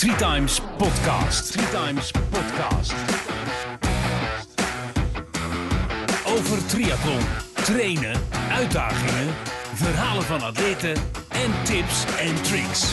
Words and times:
Three 0.00 0.16
Times 0.16 0.60
Podcast. 0.76 1.52
Three 1.52 1.66
Times 1.84 2.10
Podcast. 2.30 2.94
Over 6.26 6.66
triathlon, 6.66 7.18
trainen, 7.54 8.16
uitdagingen, 8.52 9.34
verhalen 9.74 10.22
van 10.22 10.42
atleten 10.42 10.90
en 11.28 11.50
tips 11.62 12.04
en 12.20 12.42
tricks. 12.42 12.92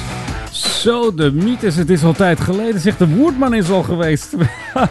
Zo, 0.81 1.13
de 1.13 1.31
mythes. 1.31 1.75
Het 1.75 1.89
is 1.89 2.04
al 2.04 2.13
tijd 2.13 2.39
geleden. 2.39 2.81
Zegt 2.81 2.99
de 2.99 3.07
Woerdman 3.15 3.53
is 3.53 3.69
al 3.69 3.83
geweest. 3.83 4.33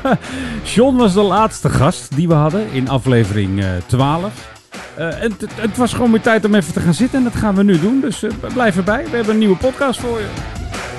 John 0.75 0.97
was 0.97 1.15
de 1.15 1.23
laatste 1.23 1.69
gast 1.69 2.17
die 2.17 2.29
we 2.29 2.35
hadden 2.35 2.71
in 2.73 2.89
aflevering 2.89 3.63
eh, 3.63 3.69
12. 3.87 4.55
Eh, 4.97 5.23
en 5.23 5.35
het- 5.39 5.51
het 5.55 5.77
was 5.77 5.93
gewoon 5.93 6.11
weer 6.11 6.21
tijd 6.21 6.45
om 6.45 6.55
even 6.55 6.73
te 6.73 6.81
gaan 6.81 6.95
zitten. 6.95 7.19
En 7.19 7.25
dat 7.25 7.37
gaan 7.37 7.55
we 7.55 7.63
nu 7.63 7.81
doen. 7.81 8.01
Dus 8.01 8.23
eh, 8.23 8.31
blijf 8.53 8.77
erbij. 8.77 9.05
We 9.11 9.17
hebben 9.17 9.33
een 9.33 9.39
nieuwe 9.41 9.57
podcast 9.57 10.01
voor 10.01 10.19
je. 10.19 10.27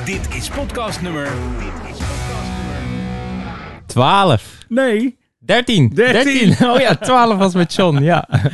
Dit 0.08 0.36
is 0.36 0.50
podcast 0.50 1.02
nummer. 1.02 1.24
Dit 1.60 1.92
is 1.92 1.98
podcast 1.98 2.50
nummer. 2.72 3.84
12. 3.86 4.66
Nee. 4.70 5.18
13. 5.40 5.90
13. 5.90 6.68
Oh 6.70 6.80
ja, 6.80 6.96
12 6.96 7.38
was 7.38 7.54
met 7.54 7.74
John, 7.74 8.04
ja. 8.04 8.30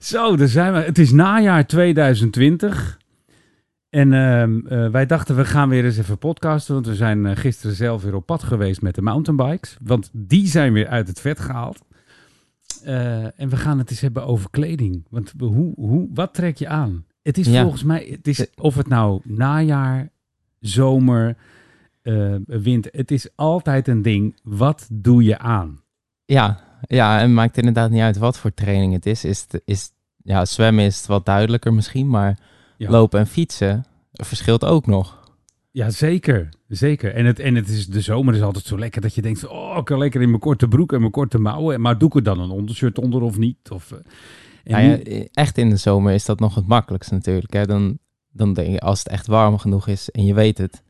Zo, 0.00 0.36
daar 0.36 0.48
zijn 0.48 0.72
we. 0.72 0.78
Het 0.78 0.98
is 0.98 1.12
najaar 1.12 1.66
2020. 1.66 2.98
En 3.90 4.12
ehm, 4.12 4.66
eh, 4.66 4.90
wij 4.90 5.06
dachten, 5.06 5.36
we 5.36 5.44
gaan 5.44 5.68
weer 5.68 5.84
eens 5.84 5.98
even 5.98 6.18
podcasten. 6.18 6.74
Want 6.74 6.86
we 6.86 6.94
zijn 6.94 7.26
eh, 7.26 7.36
gisteren 7.36 7.76
zelf 7.76 8.02
weer 8.02 8.14
op 8.14 8.26
pad 8.26 8.42
geweest 8.42 8.82
met 8.82 8.94
de 8.94 9.02
mountainbikes. 9.02 9.76
Want 9.82 10.10
die 10.12 10.46
zijn 10.46 10.72
weer 10.72 10.88
uit 10.88 11.08
het 11.08 11.20
vet 11.20 11.40
gehaald. 11.40 11.78
Eh, 12.84 13.40
en 13.40 13.48
we 13.48 13.56
gaan 13.56 13.78
het 13.78 13.90
eens 13.90 14.00
hebben 14.00 14.26
over 14.26 14.50
kleding. 14.50 15.06
Want 15.10 15.32
hoe, 15.38 15.72
hoe, 15.74 16.08
wat 16.14 16.34
trek 16.34 16.56
je 16.56 16.68
aan? 16.68 17.04
Het 17.22 17.38
is 17.38 17.46
Ja. 17.46 17.62
volgens 17.62 17.82
mij, 17.84 18.08
het 18.10 18.28
is, 18.28 18.46
of 18.54 18.74
het 18.74 18.88
nou 18.88 19.20
najaar, 19.24 20.10
zomer, 20.60 21.36
eh, 22.02 22.34
winter. 22.46 22.90
Het 22.94 23.10
is 23.10 23.28
altijd 23.34 23.88
een 23.88 24.02
ding. 24.02 24.38
Wat 24.42 24.88
doe 24.92 25.22
je 25.24 25.38
aan? 25.38 25.80
Ja, 26.24 26.60
ja, 26.80 27.16
en 27.16 27.22
het 27.22 27.30
maakt 27.30 27.56
inderdaad 27.56 27.90
niet 27.90 28.00
uit 28.00 28.18
wat 28.18 28.38
voor 28.38 28.54
training 28.54 28.92
het 28.92 29.06
is. 29.06 29.24
is, 29.24 29.46
het, 29.48 29.62
is 29.64 29.90
ja, 30.22 30.44
zwemmen 30.44 30.84
is 30.84 30.96
het 30.96 31.06
wat 31.06 31.26
duidelijker 31.26 31.74
misschien, 31.74 32.08
maar 32.08 32.38
Ja. 32.76 32.90
lopen 32.90 33.20
en 33.20 33.26
fietsen 33.26 33.84
verschilt 34.12 34.64
ook 34.64 34.86
nog. 34.86 35.16
Ja, 35.70 35.90
zeker. 35.90 36.48
Zeker. 36.68 37.14
En, 37.14 37.24
het, 37.26 37.38
en 37.38 37.54
het 37.54 37.68
is, 37.68 37.86
de 37.86 38.00
zomer 38.00 38.34
is 38.34 38.42
altijd 38.42 38.64
zo 38.64 38.78
lekker 38.78 39.00
dat 39.00 39.14
je 39.14 39.22
denkt: 39.22 39.46
oh, 39.46 39.76
ik 39.78 39.84
kan 39.84 39.98
lekker 39.98 40.22
in 40.22 40.28
mijn 40.28 40.40
korte 40.40 40.68
broek 40.68 40.92
en 40.92 41.00
mijn 41.00 41.10
korte 41.12 41.38
mouwen. 41.38 41.80
Maar 41.80 41.98
doe 41.98 42.08
ik 42.08 42.14
er 42.14 42.22
dan 42.22 42.40
een 42.40 42.50
ondershirt 42.50 42.98
onder 42.98 43.22
of 43.22 43.38
niet? 43.38 43.70
Of, 43.70 43.92
eh, 43.92 43.98
en 44.64 44.72
Nou 44.72 44.82
ja, 44.84 44.96
nu- 45.04 45.28
echt 45.32 45.58
in 45.58 45.70
de 45.70 45.76
zomer 45.76 46.12
is 46.12 46.24
dat 46.24 46.40
nog 46.40 46.54
het 46.54 46.66
makkelijkst 46.66 47.10
natuurlijk. 47.10 47.52
Hè? 47.52 47.66
Dan, 47.66 47.98
dan 48.38 48.52
denk 48.52 48.70
je, 48.70 48.80
als 48.80 48.98
het 48.98 49.08
echt 49.08 49.26
warm 49.26 49.58
genoeg 49.58 49.86
is 49.88 50.10
en 50.10 50.24
je 50.24 50.34
weet 50.34 50.58
het, 50.58 50.82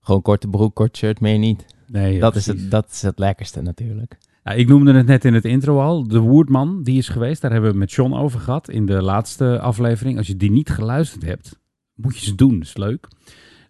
gewoon 0.00 0.22
korte 0.22 0.48
broek, 0.48 0.74
kort 0.74 0.96
shirt, 0.96 1.20
meer 1.20 1.38
niet. 1.38 1.66
nee, 1.86 2.14
ja, 2.14 2.20
dat, 2.20 2.36
is 2.36 2.46
het, 2.46 2.70
dat 2.70 2.90
is 2.90 3.02
het 3.02 3.18
lekkerste 3.18 3.62
natuurlijk. 3.62 4.18
Ik 4.54 4.68
noemde 4.68 4.92
het 4.92 5.06
net 5.06 5.24
in 5.24 5.34
het 5.34 5.44
intro 5.44 5.80
al. 5.80 6.08
De 6.08 6.18
Woerdman, 6.18 6.82
die 6.82 6.98
is 6.98 7.08
geweest. 7.08 7.40
Daar 7.40 7.50
hebben 7.50 7.70
we 7.70 7.78
het 7.78 7.86
met 7.86 7.96
John 7.96 8.14
over 8.14 8.40
gehad 8.40 8.68
in 8.68 8.86
de 8.86 9.02
laatste 9.02 9.60
aflevering. 9.60 10.18
Als 10.18 10.26
je 10.26 10.36
die 10.36 10.50
niet 10.50 10.70
geluisterd 10.70 11.24
hebt, 11.24 11.58
moet 11.94 12.18
je 12.18 12.26
ze 12.26 12.34
doen. 12.34 12.58
Dat 12.58 12.68
is 12.68 12.76
leuk. 12.76 13.08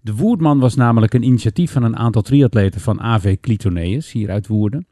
De 0.00 0.14
Woerdman 0.14 0.58
was 0.58 0.74
namelijk 0.74 1.14
een 1.14 1.22
initiatief 1.22 1.72
van 1.72 1.82
een 1.82 1.96
aantal 1.96 2.22
triatleten 2.22 2.80
van 2.80 3.00
AV 3.00 3.36
Clitoneus 3.40 4.12
hier 4.12 4.30
uit 4.30 4.46
Woerden. 4.46 4.86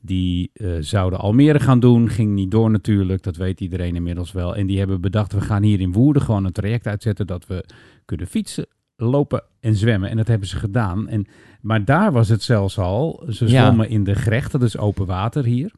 Die 0.00 0.50
eh, 0.52 0.76
zouden 0.80 1.18
Almere 1.18 1.60
gaan 1.60 1.80
doen. 1.80 2.08
Ging 2.08 2.34
niet 2.34 2.50
door 2.50 2.70
natuurlijk. 2.70 3.22
Dat 3.22 3.36
weet 3.36 3.60
iedereen 3.60 3.94
inmiddels 3.96 4.32
wel. 4.32 4.56
En 4.56 4.66
die 4.66 4.78
hebben 4.78 5.00
bedacht, 5.00 5.32
we 5.32 5.40
gaan 5.40 5.62
hier 5.62 5.80
in 5.80 5.92
Woerden 5.92 6.22
gewoon 6.22 6.44
een 6.44 6.52
traject 6.52 6.86
uitzetten 6.86 7.26
dat 7.26 7.46
we 7.46 7.64
kunnen 8.04 8.26
fietsen, 8.26 8.66
lopen 8.96 9.42
en 9.60 9.74
zwemmen. 9.74 10.10
En 10.10 10.16
dat 10.16 10.26
hebben 10.28 10.48
ze 10.48 10.56
gedaan. 10.56 11.08
En, 11.08 11.26
maar 11.60 11.84
daar 11.84 12.12
was 12.12 12.28
het 12.28 12.42
zelfs 12.42 12.78
al. 12.78 13.22
Ze 13.28 13.46
Ja. 13.48 13.64
zwommen 13.64 13.88
in 13.88 14.04
de 14.04 14.14
Grecht. 14.14 14.52
Dat 14.52 14.62
is 14.62 14.76
open 14.76 15.06
water 15.06 15.44
hier. 15.44 15.72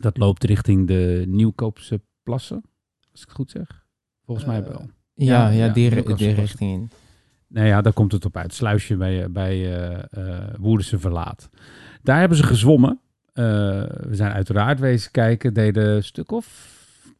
Dat 0.00 0.16
loopt 0.16 0.44
richting 0.44 0.86
de 0.86 1.24
Nieuwkoopse 1.28 2.00
plassen. 2.22 2.62
Als 3.12 3.20
ik 3.22 3.26
het 3.28 3.36
goed 3.36 3.50
zeg. 3.50 3.86
Volgens 4.24 4.46
mij 4.46 4.60
Eh, 4.62 4.68
wel. 4.68 4.86
Ja, 5.14 5.48
ja, 5.50 5.66
ja, 5.66 5.72
die, 5.72 5.88
richting 5.88 6.72
in. 6.72 6.90
Nou 7.48 7.66
ja, 7.66 7.80
daar 7.82 7.92
komt 7.92 8.12
het 8.12 8.24
op 8.24 8.36
uit. 8.36 8.54
Sluisje 8.54 8.96
bij, 8.96 9.22
eh, 9.24 9.30
bij 9.30 10.06
Woerdense 10.58 10.98
Verlaat. 10.98 11.48
Daar 12.02 12.18
hebben 12.18 12.38
ze 12.38 12.44
gezwommen. 12.44 13.00
Eh, 13.38 13.44
we 14.08 14.08
zijn 14.10 14.32
uiteraard 14.32 14.80
wezen 14.80 15.10
kijken. 15.10 15.54
Deden 15.54 15.88
een 15.88 16.04
stuk 16.04 16.32
of 16.32 16.68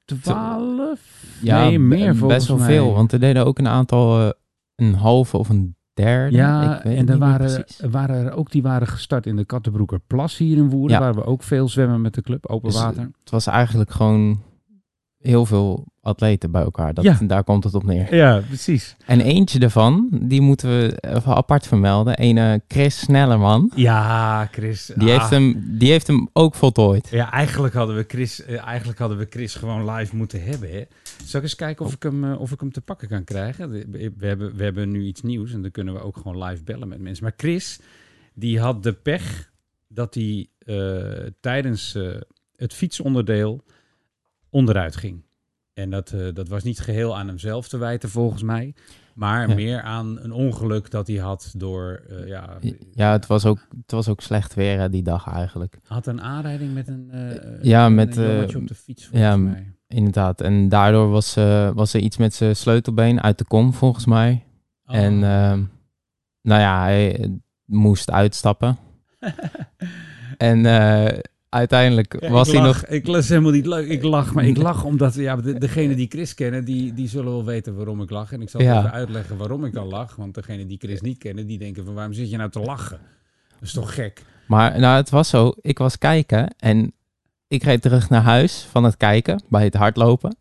twaalf? 0.04 1.00
Ja, 1.40 1.64
nee, 1.64 1.78
meer 1.78 2.16
volgens 2.16 2.38
best 2.38 2.48
wel 2.48 2.56
mij. 2.56 2.66
veel. 2.66 2.92
Want 2.92 3.12
er 3.12 3.20
deden 3.20 3.46
ook 3.46 3.58
een 3.58 3.68
aantal, 3.68 4.20
eh, 4.20 4.30
een 4.74 4.94
halve 4.94 5.36
of 5.36 5.48
een 5.48 5.76
derde. 5.92 6.36
Ja, 6.36 6.82
en 6.84 7.08
er 7.08 7.18
waren, 7.18 7.64
waren 7.90 8.26
er 8.26 8.32
ook 8.32 8.50
die 8.50 8.62
waren 8.62 8.86
gestart 8.86 9.26
in 9.26 9.36
de 9.36 9.44
Kattenbroeker 9.44 10.00
Plas 10.06 10.36
hier 10.36 10.56
in 10.56 10.70
Woerden. 10.70 10.98
Ja. 10.98 11.02
Waar 11.02 11.14
we 11.14 11.24
ook 11.24 11.42
veel 11.42 11.68
zwemmen 11.68 12.00
met 12.00 12.14
de 12.14 12.22
club, 12.22 12.46
open 12.46 12.70
Dus, 12.70 12.80
water. 12.80 13.02
Het 13.02 13.30
was 13.30 13.46
eigenlijk 13.46 13.90
gewoon 13.90 14.42
heel 15.28 15.46
veel 15.46 15.86
atleten 16.00 16.50
bij 16.50 16.62
elkaar. 16.62 16.94
Dat, 16.94 17.04
Ja. 17.04 17.18
Daar 17.22 17.44
komt 17.44 17.64
het 17.64 17.74
op 17.74 17.82
neer. 17.82 18.14
Ja, 18.14 18.40
precies. 18.46 18.96
En 19.06 19.20
eentje 19.20 19.58
daarvan, 19.58 20.08
die 20.22 20.40
moeten 20.40 20.68
we 20.68 20.98
even 21.00 21.34
apart 21.34 21.66
vermelden. 21.66 22.16
Ene 22.16 22.62
Chris 22.68 22.98
Snellerman. 22.98 23.70
Ja, 23.74 24.48
Chris. 24.50 24.92
Die, 24.96 25.12
ah. 25.12 25.18
heeft 25.18 25.30
hem, 25.30 25.64
die 25.78 25.90
heeft 25.90 26.06
hem 26.06 26.28
ook 26.32 26.54
voltooid. 26.54 27.08
Ja, 27.10 27.32
eigenlijk 27.32 27.74
hadden 27.74 27.96
we 27.96 28.04
Chris, 28.08 28.44
eh, 28.44 28.66
eigenlijk 28.66 28.98
hadden 28.98 29.18
we 29.18 29.26
Chris 29.30 29.54
gewoon 29.54 29.90
live 29.90 30.16
moeten 30.16 30.42
hebben. 30.42 30.70
Hè? 30.70 30.82
Zal 31.24 31.40
ik 31.40 31.42
eens 31.42 31.54
kijken 31.54 31.84
of 31.84 31.92
ik, 31.92 32.02
hem, 32.02 32.32
eh, 32.32 32.40
of 32.40 32.52
ik 32.52 32.60
hem 32.60 32.72
te 32.72 32.80
pakken 32.80 33.08
kan 33.08 33.24
krijgen? 33.24 33.70
We 33.70 34.12
hebben, 34.18 34.56
we 34.56 34.64
hebben 34.64 34.90
nu 34.90 35.04
iets 35.04 35.22
nieuws 35.22 35.52
en 35.52 35.62
dan 35.62 35.70
kunnen 35.70 35.94
we 35.94 36.00
ook 36.00 36.16
gewoon 36.16 36.42
live 36.44 36.62
bellen 36.62 36.88
met 36.88 37.00
mensen. 37.00 37.24
Maar 37.24 37.34
Chris, 37.36 37.80
die 38.34 38.60
had 38.60 38.82
de 38.82 38.92
pech 38.92 39.50
dat 39.88 40.14
hij 40.14 40.46
eh, 40.58 41.30
tijdens 41.40 41.98
het 42.56 42.74
fietsonderdeel 42.74 43.64
onderuit 44.50 44.96
ging. 44.96 45.22
En 45.74 45.90
dat, 45.90 46.10
eh, 46.12 46.26
dat 46.34 46.48
was 46.48 46.62
niet 46.62 46.80
geheel 46.80 47.16
aan 47.16 47.26
hemzelf 47.26 47.68
te 47.68 47.78
wijten 47.78 48.08
volgens 48.08 48.42
mij. 48.42 48.74
Maar 49.14 49.48
Ja. 49.48 49.54
meer 49.54 49.82
aan 49.82 50.18
een 50.20 50.32
ongeluk 50.32 50.90
dat 50.90 51.06
hij 51.06 51.16
had 51.16 51.52
door... 51.56 52.02
eh, 52.08 52.26
ja, 52.26 52.58
Ja, 52.92 53.12
het 53.12 53.26
was 53.26 53.44
ook, 53.46 53.66
het 53.82 53.90
was 53.92 54.08
ook 54.08 54.20
slecht 54.20 54.54
weer 54.54 54.78
hè, 54.78 54.88
die 54.90 55.02
dag 55.02 55.28
eigenlijk. 55.28 55.78
had 55.86 56.06
een 56.06 56.20
aanrijding 56.22 56.74
met 56.74 56.88
een, 56.88 57.10
eh, 57.10 57.62
Ja, 57.62 57.88
met, 57.88 58.08
op 58.56 58.68
de 58.68 58.74
fiets 58.74 59.02
volgens 59.06 59.22
ja, 59.22 59.36
mij. 59.36 59.72
Inderdaad. 59.86 60.40
En 60.40 60.68
daardoor 60.68 61.10
was, 61.10 61.34
was 61.74 61.94
er 61.94 62.00
iets 62.00 62.16
met 62.16 62.34
zijn 62.34 62.56
sleutelbeen 62.56 63.20
uit 63.22 63.38
de 63.38 63.44
kom 63.44 63.72
volgens 63.72 64.06
mij. 64.06 64.44
Oh. 64.84 64.96
En 64.96 65.12
ehm, 65.24 65.62
nou 66.42 66.60
ja, 66.60 66.82
hij 66.82 67.30
moest 67.64 68.10
uitstappen. 68.10 68.76
En 70.36 70.62
uiteindelijk 71.48 72.16
Ja, 72.20 72.30
was 72.30 72.52
hij 72.52 72.60
nog... 72.60 72.84
Ik 72.84 73.08
is 73.08 73.28
helemaal 73.28 73.52
niet 73.52 73.66
leuk. 73.66 73.88
Ik 73.88 74.02
lach, 74.02 74.34
maar 74.34 74.44
ik 74.44 74.56
lach 74.56 74.84
omdat 74.84 75.14
ja, 75.14 75.36
de, 75.36 75.58
degene 75.58 75.94
die 75.94 76.08
Chris 76.08 76.34
kennen, 76.34 76.64
die, 76.64 76.94
die 76.94 77.08
zullen 77.08 77.32
wel 77.32 77.44
weten 77.44 77.76
waarom 77.76 78.02
ik 78.02 78.10
lach. 78.10 78.32
En 78.32 78.40
ik 78.42 78.50
zal 78.50 78.60
Ja. 78.60 78.78
even 78.78 78.92
uitleggen 78.92 79.36
waarom 79.36 79.64
ik 79.64 79.72
dan 79.72 79.86
lach. 79.86 80.16
Want 80.16 80.34
degene 80.34 80.66
die 80.66 80.78
Chris 80.78 81.00
niet 81.00 81.18
kennen, 81.18 81.46
die 81.46 81.58
denken 81.58 81.84
van 81.84 81.94
waarom 81.94 82.12
zit 82.12 82.30
je 82.30 82.36
nou 82.36 82.50
te 82.50 82.60
lachen? 82.60 82.98
Dat 83.50 83.62
is 83.68 83.72
toch 83.72 83.94
gek? 83.94 84.22
Maar 84.46 84.80
nou, 84.80 84.96
het 84.96 85.10
was 85.10 85.28
zo. 85.28 85.52
Ik 85.60 85.78
was 85.78 85.98
kijken 85.98 86.54
en 86.58 86.92
ik 87.48 87.62
reed 87.62 87.82
terug 87.82 88.08
naar 88.08 88.22
huis 88.22 88.66
van 88.70 88.84
het 88.84 88.96
kijken 88.96 89.42
bij 89.48 89.64
het 89.64 89.74
hardlopen. 89.74 90.36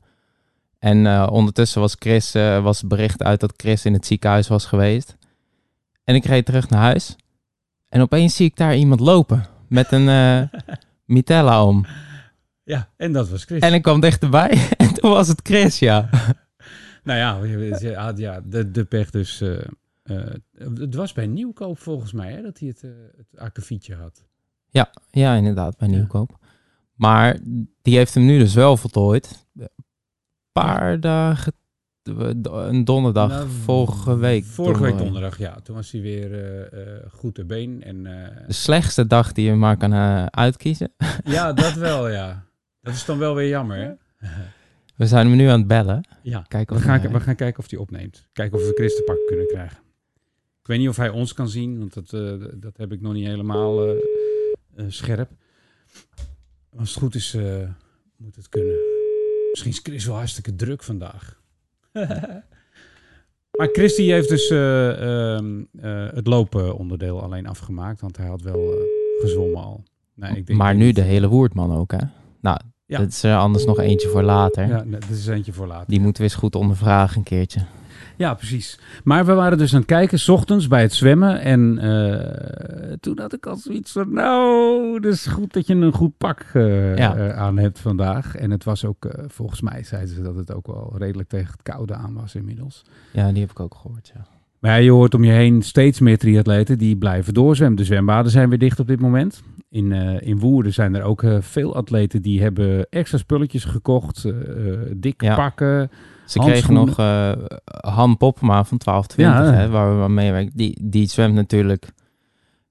En 0.79 1.05
eh, 1.05 1.27
ondertussen 1.31 1.81
was 1.81 1.95
Chris, 1.99 2.33
eh, 2.35 2.63
was 2.63 2.83
bericht 2.83 3.23
uit 3.23 3.39
dat 3.39 3.53
Chris 3.57 3.85
in 3.85 3.93
het 3.93 4.05
ziekenhuis 4.05 4.47
was 4.47 4.65
geweest. 4.65 5.15
En 6.03 6.15
ik 6.15 6.25
reed 6.25 6.45
terug 6.45 6.69
naar 6.69 6.81
huis. 6.81 7.15
En 7.89 8.01
opeens 8.01 8.35
zie 8.35 8.45
ik 8.45 8.55
daar 8.57 8.75
iemand 8.75 8.99
lopen 8.99 9.45
met 9.67 9.91
een 9.91 10.09
eh 10.09 10.59
mitella 11.07 11.65
om. 11.65 11.85
Ja, 12.63 12.89
en 12.97 13.11
dat 13.11 13.29
was 13.29 13.43
Chris. 13.43 13.59
En 13.61 13.73
ik 13.73 13.81
kwam 13.81 13.99
dichterbij 13.99 14.67
en 14.77 14.93
toen 14.93 15.11
was 15.11 15.27
het 15.27 15.39
Chris, 15.43 15.79
ja. 15.79 16.09
Nou 17.03 17.19
ja, 17.19 17.57
je- 17.79 17.95
had 17.95 18.17
ja, 18.17 18.41
de, 18.45 18.71
de 18.71 18.83
pech 18.85 19.09
dus... 19.09 19.41
eh, 19.41 19.57
eh, 20.03 20.33
het 20.75 20.95
was 20.95 21.13
bij 21.13 21.27
Nieuwkoop 21.27 21.79
volgens 21.79 22.11
mij 22.13 22.31
hè, 22.33 22.41
dat 22.41 22.59
hij 22.59 22.67
het, 22.67 22.83
eh 22.83 22.89
het 23.17 23.39
akkefietje 23.39 23.95
had. 23.95 24.25
Ja, 25.11 25.35
inderdaad, 25.35 25.77
bij 25.77 25.87
Ja. 25.87 25.93
Nieuwkoop. 25.95 26.37
Maar 26.93 27.37
die 27.81 27.95
heeft 27.97 28.13
hem 28.13 28.25
nu 28.25 28.37
dus 28.39 28.53
wel 28.53 28.77
voltooid. 28.77 29.45
Een 29.57 29.69
paar 30.51 30.99
dagen, 30.99 31.53
een 32.07 32.85
donderdag, 32.85 33.29
Nou, 33.29 33.47
vorige 33.49 34.17
week. 34.17 34.45
Vorige 34.45 34.83
week 34.83 34.97
donderdag. 34.97 35.37
ja. 35.37 35.59
Toen 35.63 35.75
was 35.75 35.91
hij 35.91 36.01
weer 36.01 36.33
eh, 36.33 36.81
eh, 36.97 37.03
goed 37.11 37.35
te 37.35 37.45
been. 37.45 37.83
En, 37.83 38.05
eh, 38.05 38.47
De 38.47 38.53
slechtste 38.53 39.07
dag 39.07 39.31
die 39.31 39.45
je 39.45 39.53
maar 39.53 39.77
kan 39.77 39.93
uitkiezen. 40.33 40.93
ja, 41.23 41.53
dat 41.53 41.73
wel, 41.73 42.09
ja. 42.09 42.45
Dat 42.81 42.93
is 42.93 43.05
dan 43.05 43.17
wel 43.17 43.35
weer 43.35 43.47
jammer, 43.47 43.77
hè? 43.77 43.91
We 44.95 45.07
zijn 45.07 45.27
hem 45.27 45.35
nu 45.35 45.47
aan 45.47 45.59
het 45.59 45.67
bellen. 45.67 46.03
Ja, 46.21 46.45
Kijken 46.47 46.75
we 46.75 46.81
gaan, 46.81 46.99
hij- 46.99 47.09
we 47.11 47.19
gaan 47.19 47.35
kijken 47.35 47.59
of 47.63 47.69
hij 47.69 47.79
opneemt. 47.79 48.27
Kijken 48.33 48.57
of 48.57 48.65
we 48.67 48.71
Chris 48.73 48.95
te 48.95 49.03
pakken 49.05 49.25
kunnen 49.27 49.47
krijgen. 49.47 49.77
Ik 50.61 50.67
weet 50.73 50.79
niet 50.79 50.89
of 50.89 50.97
hij 50.97 51.09
ons 51.09 51.33
kan 51.33 51.49
zien, 51.49 51.79
want 51.79 51.93
dat, 51.93 52.09
dat 52.61 52.77
heb 52.77 52.91
ik 52.91 53.01
nog 53.01 53.13
niet 53.13 53.25
helemaal 53.27 53.95
scherp. 54.87 55.29
Als 56.77 56.89
het 56.89 56.97
goed 57.03 57.15
is, 57.15 57.37
moet 58.17 58.35
het 58.35 58.49
kunnen. 58.49 58.75
Misschien 59.51 59.71
is 59.71 59.79
Chris 59.83 60.05
wel 60.05 60.15
hartstikke 60.15 60.55
druk 60.55 60.83
vandaag. 60.83 61.41
Maar 63.57 63.69
Christy 63.71 64.03
heeft 64.03 64.29
dus 64.29 64.49
eh, 64.49 65.35
ehm, 65.35 65.63
eh, 65.79 66.05
het 66.13 66.27
lopen 66.27 66.77
onderdeel 66.77 67.21
alleen 67.21 67.47
afgemaakt, 67.47 68.01
want 68.01 68.17
hij 68.17 68.27
had 68.27 68.41
wel 68.41 68.73
eh, 68.73 68.79
gezwommen 69.21 69.63
al. 69.63 69.83
Nee, 70.13 70.35
ik 70.35 70.47
denk 70.47 70.59
maar 70.59 70.75
nu 70.75 70.91
de 70.91 71.01
hele 71.01 71.27
Woerdman 71.27 71.77
ook, 71.77 71.91
hè? 71.91 72.05
Nou, 72.41 72.59
Ja. 72.85 72.97
dat 72.97 73.07
is 73.07 73.23
er 73.23 73.37
anders 73.37 73.65
nog 73.65 73.79
eentje 73.79 74.07
voor 74.07 74.23
later. 74.23 74.67
Ja, 74.67 74.83
dat 74.87 75.09
is 75.09 75.27
eentje 75.27 75.53
voor 75.53 75.67
later. 75.67 75.85
Die 75.87 75.99
moeten 75.99 76.23
we 76.23 76.29
eens 76.29 76.37
goed 76.37 76.55
ondervragen 76.55 77.17
een 77.17 77.23
keertje. 77.23 77.59
Ja, 78.17 78.33
precies. 78.33 78.79
Maar 79.03 79.25
we 79.25 79.33
waren 79.33 79.57
dus 79.57 79.73
aan 79.73 79.79
het 79.79 79.87
kijken, 79.87 80.19
s 80.19 80.29
ochtends 80.29 80.67
bij 80.67 80.81
het 80.81 80.93
zwemmen. 80.93 81.41
En 81.41 81.77
eh, 81.79 82.93
toen 82.99 83.19
had 83.19 83.33
ik 83.33 83.45
al 83.45 83.55
zoiets 83.55 83.91
van, 83.91 84.13
nou, 84.13 84.93
het 84.95 85.05
is 85.05 85.25
goed 85.25 85.53
dat 85.53 85.67
je 85.67 85.73
een 85.75 85.91
goed 85.93 86.17
pak 86.17 86.45
eh, 86.53 86.97
Ja. 86.97 87.15
eh, 87.15 87.37
aan 87.37 87.57
hebt 87.57 87.79
vandaag. 87.79 88.35
En 88.35 88.51
het 88.51 88.63
was 88.63 88.85
ook, 88.85 89.07
volgens 89.27 89.61
mij 89.61 89.83
zeiden 89.83 90.15
ze 90.15 90.21
dat 90.21 90.35
het 90.35 90.53
ook 90.53 90.67
wel 90.67 90.93
redelijk 90.97 91.29
tegen 91.29 91.51
het 91.51 91.61
koude 91.63 91.93
aan 91.93 92.13
was 92.13 92.35
inmiddels. 92.35 92.81
Ja, 93.11 93.31
die 93.31 93.41
heb 93.41 93.51
ik 93.51 93.59
ook 93.59 93.75
gehoord, 93.75 94.11
ja. 94.15 94.25
Maar 94.59 94.81
je 94.81 94.91
hoort 94.91 95.13
om 95.13 95.23
je 95.23 95.31
heen 95.31 95.61
steeds 95.61 95.99
meer 95.99 96.17
triatleten 96.17 96.77
die 96.77 96.97
blijven 96.97 97.33
doorzwemmen. 97.33 97.77
De 97.77 97.83
zwembaden 97.85 98.31
zijn 98.31 98.49
weer 98.49 98.59
dicht 98.59 98.79
op 98.79 98.87
dit 98.87 98.99
moment. 98.99 99.43
In, 99.69 99.91
eh, 99.91 100.27
in 100.27 100.39
Woerden 100.39 100.73
zijn 100.73 100.95
er 100.95 101.03
ook 101.03 101.23
veel 101.39 101.75
atleten 101.75 102.21
die 102.21 102.41
hebben 102.41 102.87
extra 102.89 103.17
spulletjes 103.17 103.63
gekocht. 103.65 104.25
dikke 104.95 105.25
Ja. 105.25 105.35
pakken. 105.35 105.89
Ze 106.27 106.39
kregen 106.39 106.73
nog 106.73 106.95
Han 107.93 108.17
Poppema 108.17 108.63
van 108.63 108.77
1220, 108.77 109.15
Ja. 109.25 109.43
hè, 109.61 109.69
waar 109.69 109.97
we 109.97 110.03
aan 110.03 110.13
meewerken. 110.13 110.51
Die, 110.55 110.79
die 110.83 111.07
zwemt 111.07 111.33
natuurlijk, 111.33 111.87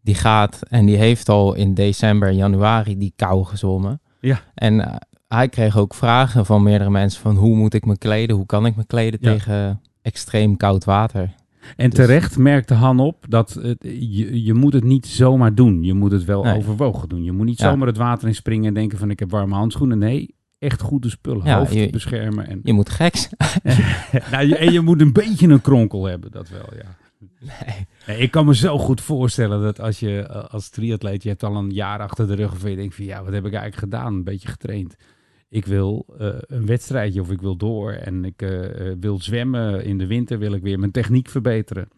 die 0.03 0.15
gaat 0.15 0.61
en 0.69 0.87
die 0.87 0.97
heeft 0.97 1.29
al 1.29 1.55
in 1.55 1.75
december, 1.75 2.33
januari 2.33 2.99
die 2.99 3.13
kou 3.17 3.45
gezwommen. 3.45 4.01
Ja. 4.21 4.41
En 4.55 4.81
eh, 4.87 4.95
hij 5.29 5.49
kreeg 5.49 5.77
ook 5.79 5.95
vragen 5.95 6.47
van 6.47 6.63
meerdere 6.63 6.91
mensen 6.91 7.21
van 7.23 7.37
hoe 7.37 7.57
moet 7.57 7.75
ik 7.75 7.85
me 7.87 7.99
kleden, 7.99 8.37
hoe 8.37 8.47
kan 8.47 8.67
ik 8.67 8.77
me 8.77 8.85
kleden 8.87 9.19
Ja. 9.23 9.31
tegen 9.33 9.81
extreem 10.03 10.57
koud 10.57 10.85
water. 10.85 11.35
En 11.77 11.91
Dus- 11.91 11.99
terecht 11.99 12.39
merkte 12.39 12.75
Han 12.75 13.01
op 13.01 13.25
dat 13.29 13.59
het, 13.63 13.77
je, 13.83 14.45
je 14.45 14.55
moet 14.55 14.73
het 14.73 14.85
niet 14.85 15.07
zomaar 15.07 15.55
doen. 15.55 15.83
Je 15.83 15.95
moet 15.95 16.13
het 16.13 16.25
wel 16.25 16.43
Nee. 16.43 16.57
overwogen 16.57 17.09
doen. 17.09 17.25
Je 17.25 17.33
moet 17.33 17.47
niet 17.47 17.59
Ja. 17.59 17.71
zomaar 17.71 17.87
het 17.87 17.97
water 17.97 18.29
in 18.29 18.35
springen 18.35 18.69
en 18.69 18.75
denken 18.75 18.99
van 18.99 19.11
ik 19.11 19.19
heb 19.19 19.31
warme 19.31 19.55
handschoenen. 19.55 19.99
Nee, 19.99 20.35
echt 20.59 20.81
goede 20.81 21.11
spullen. 21.11 21.45
Ja, 21.47 21.59
Hoofd 21.59 21.73
je- 21.73 21.91
beschermen. 21.91 22.47
En, 22.47 22.61
Je 22.63 22.73
moet 22.73 22.91
gek 22.91 23.17
zijn. 23.17 23.35
nou, 24.33 24.47
je, 24.47 24.57
en 24.57 24.73
je 24.73 24.81
moet 24.81 25.01
een 25.01 25.13
beetje 25.13 25.49
een 25.49 25.61
kronkel 25.61 26.05
hebben, 26.05 26.31
dat 26.31 26.49
wel, 26.49 26.69
ja. 26.77 26.97
Nee. 27.41 27.87
Nee, 28.07 28.19
ik 28.19 28.31
kan 28.31 28.47
me 28.47 28.55
zo 28.55 28.79
goed 28.79 29.01
voorstellen 29.01 29.63
dat 29.63 29.81
als 29.81 30.01
je 30.01 30.21
eh, 30.21 30.45
als 30.45 30.69
triatleet, 30.69 31.23
je 31.23 31.29
hebt 31.29 31.43
al 31.43 31.57
een 31.57 31.71
jaar 31.71 31.99
achter 32.01 32.27
de 32.27 32.35
rug 32.35 32.53
of 32.53 32.69
je 32.69 32.77
denkt 32.77 32.95
van 32.95 33.05
ja, 33.05 33.25
wat 33.25 33.33
heb 33.33 33.47
ik 33.47 33.53
eigenlijk 33.53 33.77
gedaan? 33.93 34.15
Een 34.15 34.25
beetje 34.25 34.49
getraind. 34.49 34.97
Ik 35.49 35.67
wil 35.67 36.07
eh, 36.19 36.29
een 36.41 36.67
wedstrijdje 36.67 37.21
of 37.21 37.31
ik 37.31 37.41
wil 37.41 37.57
door 37.57 37.93
en 37.93 38.25
ik 38.25 38.43
eh, 38.43 38.93
wil 39.01 39.19
zwemmen 39.21 39.85
in 39.85 39.99
de 39.99 40.07
winter, 40.07 40.39
wil 40.39 40.53
ik 40.53 40.63
weer 40.63 40.79
mijn 40.79 40.91
techniek 40.93 41.29
verbeteren. 41.29 41.89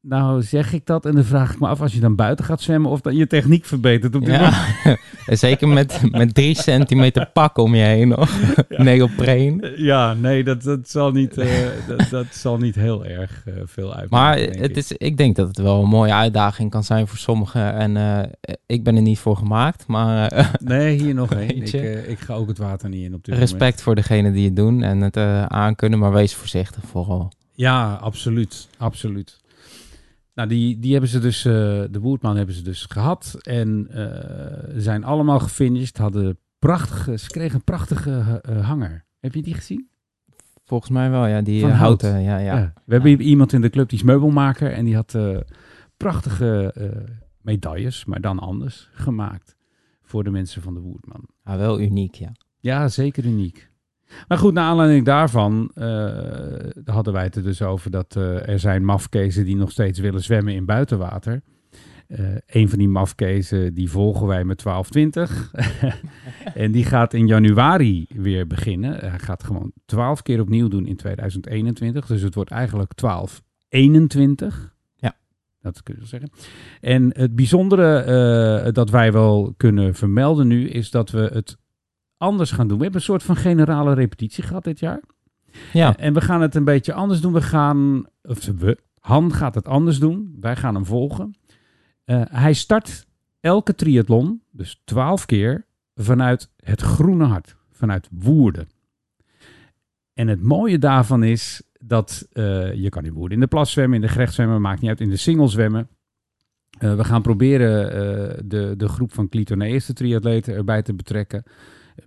Nou 0.00 0.42
zeg 0.42 0.72
ik 0.72 0.86
dat 0.86 1.06
en 1.06 1.14
dan 1.14 1.24
vraag 1.24 1.52
ik 1.52 1.60
me 1.60 1.68
af 1.68 1.80
als 1.80 1.92
je 1.92 2.00
dan 2.00 2.14
buiten 2.14 2.44
gaat 2.44 2.60
zwemmen 2.60 2.90
of 2.90 3.00
dan 3.00 3.16
je 3.16 3.26
techniek 3.26 3.64
verbetert 3.64 4.14
op 4.14 4.20
moment. 4.20 4.54
Ja, 4.84 4.96
zeker 5.36 5.68
met, 5.68 6.00
met 6.10 6.34
drie 6.34 6.54
centimeter 6.54 7.30
pak 7.32 7.58
om 7.58 7.74
je 7.74 7.82
heen 7.82 8.08
nog. 8.08 8.30
Neopreen. 8.68 9.72
Ja, 9.76 10.14
nee, 10.14 10.44
dat, 10.44 10.62
dat, 10.62 10.88
zal, 10.88 11.10
niet, 11.10 11.38
eh, 11.38 11.48
dat, 11.88 12.06
dat 12.10 12.26
zal 12.30 12.58
niet 12.58 12.74
heel 12.74 13.04
erg 13.04 13.42
eh, 13.46 13.54
veel 13.64 13.94
uitmaken. 13.94 14.08
Maar 14.10 14.38
het 14.38 14.70
ik. 14.70 14.76
is, 14.76 14.92
ik 14.92 15.16
denk 15.16 15.36
dat 15.36 15.48
het 15.48 15.58
wel 15.58 15.82
een 15.82 15.88
mooie 15.88 16.14
uitdaging 16.14 16.70
kan 16.70 16.84
zijn 16.84 17.06
voor 17.06 17.18
sommigen. 17.18 17.74
En 17.74 17.96
eh, 17.96 18.56
ik 18.66 18.84
ben 18.84 18.96
er 18.96 19.02
niet 19.02 19.18
voor 19.18 19.36
gemaakt, 19.36 19.86
maar 19.86 20.50
Nee, 20.64 21.02
hier 21.02 21.14
nog 21.14 21.32
één. 21.48 21.62
Ik, 21.62 22.06
ik 22.06 22.18
ga 22.18 22.34
ook 22.34 22.48
het 22.48 22.58
water 22.58 22.88
niet 22.88 23.04
in 23.04 23.14
op 23.14 23.24
dit 23.24 23.34
moment. 23.34 23.50
respect 23.50 23.82
voor 23.82 23.94
degenen 23.94 24.32
die 24.32 24.44
het 24.44 24.56
doen 24.56 24.82
en 24.82 25.00
het 25.00 25.16
aankunnen. 25.48 25.98
Maar 25.98 26.12
wees 26.12 26.34
voorzichtig 26.34 26.82
vooral. 26.86 27.32
Ja, 27.54 27.94
absoluut. 27.94 28.68
Absoluut. 28.78 29.38
Nou, 30.40 30.52
die, 30.52 30.78
die 30.78 30.92
hebben 30.92 31.10
ze 31.10 31.18
dus, 31.18 31.44
eh, 31.44 31.52
de 31.90 32.00
Woerdman 32.00 32.36
hebben 32.36 32.54
ze 32.54 32.62
dus 32.62 32.86
gehad. 32.88 33.36
En 33.42 33.88
eh, 33.90 34.74
zijn 34.76 35.04
allemaal 35.04 35.38
gefinished. 35.38 35.98
Hadden 35.98 36.38
prachtige, 36.58 37.18
ze 37.18 37.28
kregen 37.28 37.54
een 37.54 37.64
prachtige 37.64 38.40
eh, 38.42 38.68
hanger. 38.68 39.04
Heb 39.18 39.34
je 39.34 39.42
die 39.42 39.54
gezien? 39.54 39.88
Volgens 40.64 40.90
mij 40.90 41.10
wel, 41.10 41.26
ja. 41.26 41.40
Die 41.40 41.60
Van 41.60 41.70
hout. 41.70 41.80
houten, 41.80 42.22
ja, 42.22 42.38
ja. 42.38 42.72
We 42.84 42.92
hebben 42.92 43.20
iemand 43.20 43.52
in 43.52 43.60
de 43.60 43.70
club, 43.70 43.88
die 43.88 43.98
is 43.98 44.04
meubelmaker. 44.04 44.72
En 44.72 44.84
die 44.84 44.94
had 44.94 45.18
prachtige 45.96 46.74
medailles, 47.40 48.04
maar 48.04 48.20
dan 48.20 48.38
anders, 48.38 48.88
gemaakt. 48.92 49.56
Voor 50.02 50.24
de 50.24 50.30
mensen 50.30 50.62
van 50.62 50.74
de 50.74 50.80
Woerdman. 50.80 51.24
Ja, 51.44 51.56
wel 51.56 51.80
uniek, 51.80 52.14
ja. 52.14 52.32
Ja, 52.60 52.88
zeker 52.88 53.24
uniek. 53.24 53.69
Maar 54.28 54.38
goed, 54.38 54.54
naar 54.54 54.64
aanleiding 54.64 55.04
daarvan 55.04 55.70
eh, 55.74 56.14
hadden 56.84 57.12
wij 57.12 57.22
het 57.22 57.36
er 57.36 57.42
dus 57.42 57.62
over 57.62 57.90
dat 57.90 58.16
eh, 58.16 58.48
er 58.48 58.58
zijn 58.58 58.84
mafkezen 58.84 59.44
die 59.44 59.56
nog 59.56 59.70
steeds 59.70 59.98
willen 59.98 60.22
zwemmen 60.22 60.54
in 60.54 60.64
buitenwater. 60.64 61.42
Eh 62.06 62.18
een 62.46 62.68
van 62.68 62.78
die 62.78 62.88
mafkezen 62.88 63.74
die 63.74 63.90
volgen 63.90 64.26
wij 64.26 64.44
met 64.44 64.62
1220. 64.62 65.52
en 66.64 66.72
die 66.72 66.84
gaat 66.84 67.14
in 67.14 67.26
januari 67.26 68.06
weer 68.08 68.46
beginnen. 68.46 69.10
Hij 69.10 69.18
gaat 69.18 69.44
gewoon 69.44 69.72
12 69.86 70.22
keer 70.22 70.40
opnieuw 70.40 70.68
doen 70.68 70.86
in 70.86 70.96
2021. 70.96 72.06
Dus 72.06 72.22
het 72.22 72.34
wordt 72.34 72.50
eigenlijk 72.50 72.96
1221. 72.96 74.74
Ja. 74.96 75.16
Dat 75.60 75.82
kun 75.82 75.96
je 75.98 76.06
zeggen. 76.06 76.30
En 76.80 77.10
het 77.16 77.34
bijzondere 77.34 78.72
dat 78.72 78.90
wij 78.90 79.12
wel 79.12 79.54
kunnen 79.56 79.94
vermelden 79.94 80.46
nu 80.46 80.68
is 80.68 80.90
dat 80.90 81.10
we 81.10 81.30
het 81.32 81.58
anders 82.20 82.50
gaan 82.50 82.68
doen. 82.68 82.76
We 82.76 82.82
hebben 82.82 83.00
een 83.00 83.06
soort 83.06 83.22
van 83.22 83.36
generale 83.36 83.94
repetitie 83.94 84.44
gehad 84.44 84.64
dit 84.64 84.78
jaar. 84.78 85.00
Ja, 85.72 85.96
En 85.96 86.14
we 86.14 86.20
gaan 86.20 86.40
het 86.40 86.54
een 86.54 86.64
beetje 86.64 86.92
anders 86.92 87.20
doen. 87.20 87.32
We 87.32 87.42
gaan, 87.42 88.06
of 88.22 88.44
we, 88.44 88.78
Han 89.00 89.32
gaat 89.32 89.54
het 89.54 89.68
anders 89.68 89.98
doen. 89.98 90.36
Wij 90.40 90.56
gaan 90.56 90.74
hem 90.74 90.84
volgen. 90.84 91.34
Eh, 92.04 92.22
hij 92.24 92.52
start 92.52 93.06
elke 93.40 93.74
triathlon, 93.74 94.42
dus 94.50 94.80
twaalf 94.84 95.26
keer, 95.26 95.66
vanuit 95.94 96.50
het 96.56 96.80
groene 96.80 97.24
hart. 97.24 97.56
Vanuit 97.70 98.08
Woerden. 98.10 98.68
En 100.14 100.28
het 100.28 100.42
mooie 100.42 100.78
daarvan 100.78 101.22
is 101.22 101.62
dat 101.80 102.28
eh, 102.32 102.74
je 102.74 102.88
kan 102.88 103.04
in 103.04 103.12
Woerden 103.12 103.34
in 103.34 103.42
de 103.42 103.46
plas 103.48 103.70
zwemmen, 103.70 103.94
in 103.94 104.06
de 104.06 104.12
gerecht 104.12 104.34
zwemmen, 104.34 104.60
maakt 104.60 104.80
niet 104.80 104.90
uit, 104.90 105.00
in 105.00 105.10
de 105.10 105.16
single 105.16 105.48
zwemmen. 105.48 105.88
Eh, 106.78 106.96
we 106.96 107.04
gaan 107.04 107.22
proberen 107.22 107.92
eh, 107.92 108.40
de, 108.44 108.74
de 108.76 108.88
groep 108.88 109.12
van 109.12 109.28
Clitoneërs 109.28 109.90
triatleten 109.92 110.54
erbij 110.54 110.82
te 110.82 110.94
betrekken. 110.94 111.42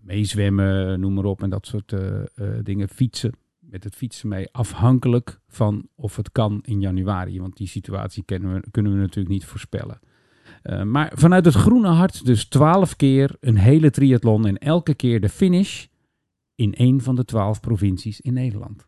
Meezwemmen, 0.01 0.99
noem 0.99 1.13
maar 1.13 1.25
op, 1.25 1.43
en 1.43 1.49
dat 1.49 1.65
soort 1.65 1.93
eh, 1.93 2.21
eh, 2.21 2.25
dingen. 2.63 2.89
Fietsen, 2.89 3.31
met 3.59 3.83
het 3.83 3.95
fietsen 3.95 4.29
mee. 4.29 4.47
Afhankelijk 4.51 5.39
van 5.47 5.87
of 5.95 6.15
het 6.15 6.31
kan 6.31 6.59
in 6.65 6.81
januari. 6.81 7.39
Want 7.39 7.57
die 7.57 7.67
situatie 7.67 8.23
kennen 8.23 8.53
we, 8.53 8.69
kunnen 8.71 8.93
we 8.93 8.97
natuurlijk 8.97 9.33
niet 9.33 9.45
voorspellen. 9.45 9.99
Eh, 10.61 10.83
maar 10.83 11.11
vanuit 11.15 11.45
het 11.45 11.53
groene 11.53 11.87
hart 11.87 12.25
dus 12.25 12.45
twaalf 12.45 12.95
keer 12.95 13.35
een 13.39 13.57
hele 13.57 13.89
triathlon. 13.89 14.47
En 14.47 14.57
elke 14.57 14.93
keer 14.93 15.21
de 15.21 15.29
finish 15.29 15.85
in 16.55 16.73
een 16.77 17.01
van 17.01 17.15
de 17.15 17.25
twaalf 17.25 17.59
provincies 17.59 18.21
in 18.21 18.33
Nederland. 18.33 18.87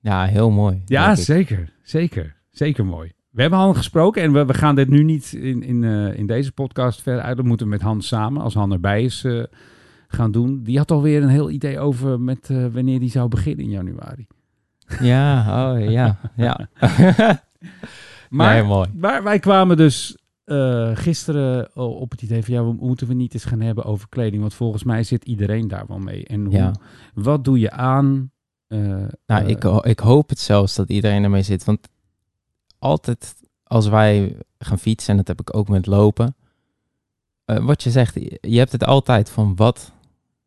ja 0.00 0.24
heel 0.24 0.50
mooi. 0.50 0.82
Ja, 0.84 1.14
zeker. 1.14 1.72
Zeker. 1.82 2.36
Zeker 2.50 2.86
mooi. 2.86 3.12
We 3.32 3.40
hebben 3.40 3.58
Han 3.58 3.76
gesproken 3.76 4.22
en 4.22 4.32
we, 4.32 4.44
we 4.44 4.54
gaan 4.54 4.74
dit 4.74 4.88
nu 4.88 5.02
niet 5.04 5.32
in, 5.32 5.62
in, 5.62 5.84
eh, 5.84 6.18
in 6.18 6.26
deze 6.26 6.52
podcast 6.52 7.02
verder 7.02 7.22
uit. 7.22 7.36
Dat 7.36 7.46
moeten 7.46 7.66
we 7.66 7.72
met 7.72 7.82
Han 7.82 8.02
samen, 8.02 8.42
als 8.42 8.54
Han 8.54 8.72
erbij 8.72 9.02
is, 9.02 9.24
eh, 9.24 9.42
gaan 10.08 10.30
doen. 10.32 10.62
Die 10.62 10.78
had 10.78 10.90
alweer 10.90 11.22
een 11.22 11.28
heel 11.28 11.50
idee 11.50 11.78
over 11.78 12.20
met 12.20 12.50
eh, 12.50 12.66
wanneer 12.72 13.00
die 13.00 13.10
zou 13.10 13.28
beginnen 13.28 13.64
in 13.64 13.70
januari. 13.70 14.26
Ja, 15.00 15.38
oh 15.72 15.90
ja, 15.90 16.18
ja. 16.36 16.68
Maar, 18.30 18.54
nee, 18.54 18.62
mooi. 18.62 18.88
maar 18.94 19.22
wij 19.22 19.38
kwamen 19.38 19.76
dus 19.76 20.16
gisteren 20.94 21.76
op 21.76 22.10
het 22.10 22.22
idee 22.22 22.42
van 22.44 22.54
ja, 22.54 22.64
we 22.64 22.72
moeten 22.72 23.06
we 23.06 23.14
niet 23.14 23.34
eens 23.34 23.44
gaan 23.44 23.60
hebben 23.60 23.84
over 23.84 24.08
kleding. 24.08 24.40
Want 24.40 24.54
volgens 24.54 24.84
mij 24.84 25.02
zit 25.02 25.24
iedereen 25.24 25.68
daar 25.68 25.84
wel 25.86 25.98
mee. 25.98 26.26
En 26.26 26.44
hoe, 26.44 26.54
Ja. 26.54 26.72
wat 27.14 27.44
doe 27.44 27.58
je 27.58 27.70
aan? 27.70 28.30
Nou, 29.26 29.44
ik, 29.46 29.64
ik 29.64 29.98
hoop 29.98 30.28
het 30.28 30.38
zelfs 30.38 30.74
dat 30.74 30.88
iedereen 30.88 31.24
ermee 31.24 31.42
zit. 31.42 31.64
Want 31.64 31.88
altijd 32.82 33.34
als 33.64 33.88
wij 33.88 34.36
gaan 34.58 34.78
fietsen, 34.78 35.10
en 35.10 35.16
dat 35.16 35.28
heb 35.28 35.40
ik 35.40 35.56
ook 35.56 35.68
met 35.68 35.86
lopen. 35.86 36.34
eh, 37.44 37.64
wat 37.64 37.82
je 37.82 37.90
zegt, 37.90 38.14
je 38.40 38.58
hebt 38.58 38.72
het 38.72 38.84
altijd 38.84 39.30
van 39.30 39.56
wat, 39.56 39.92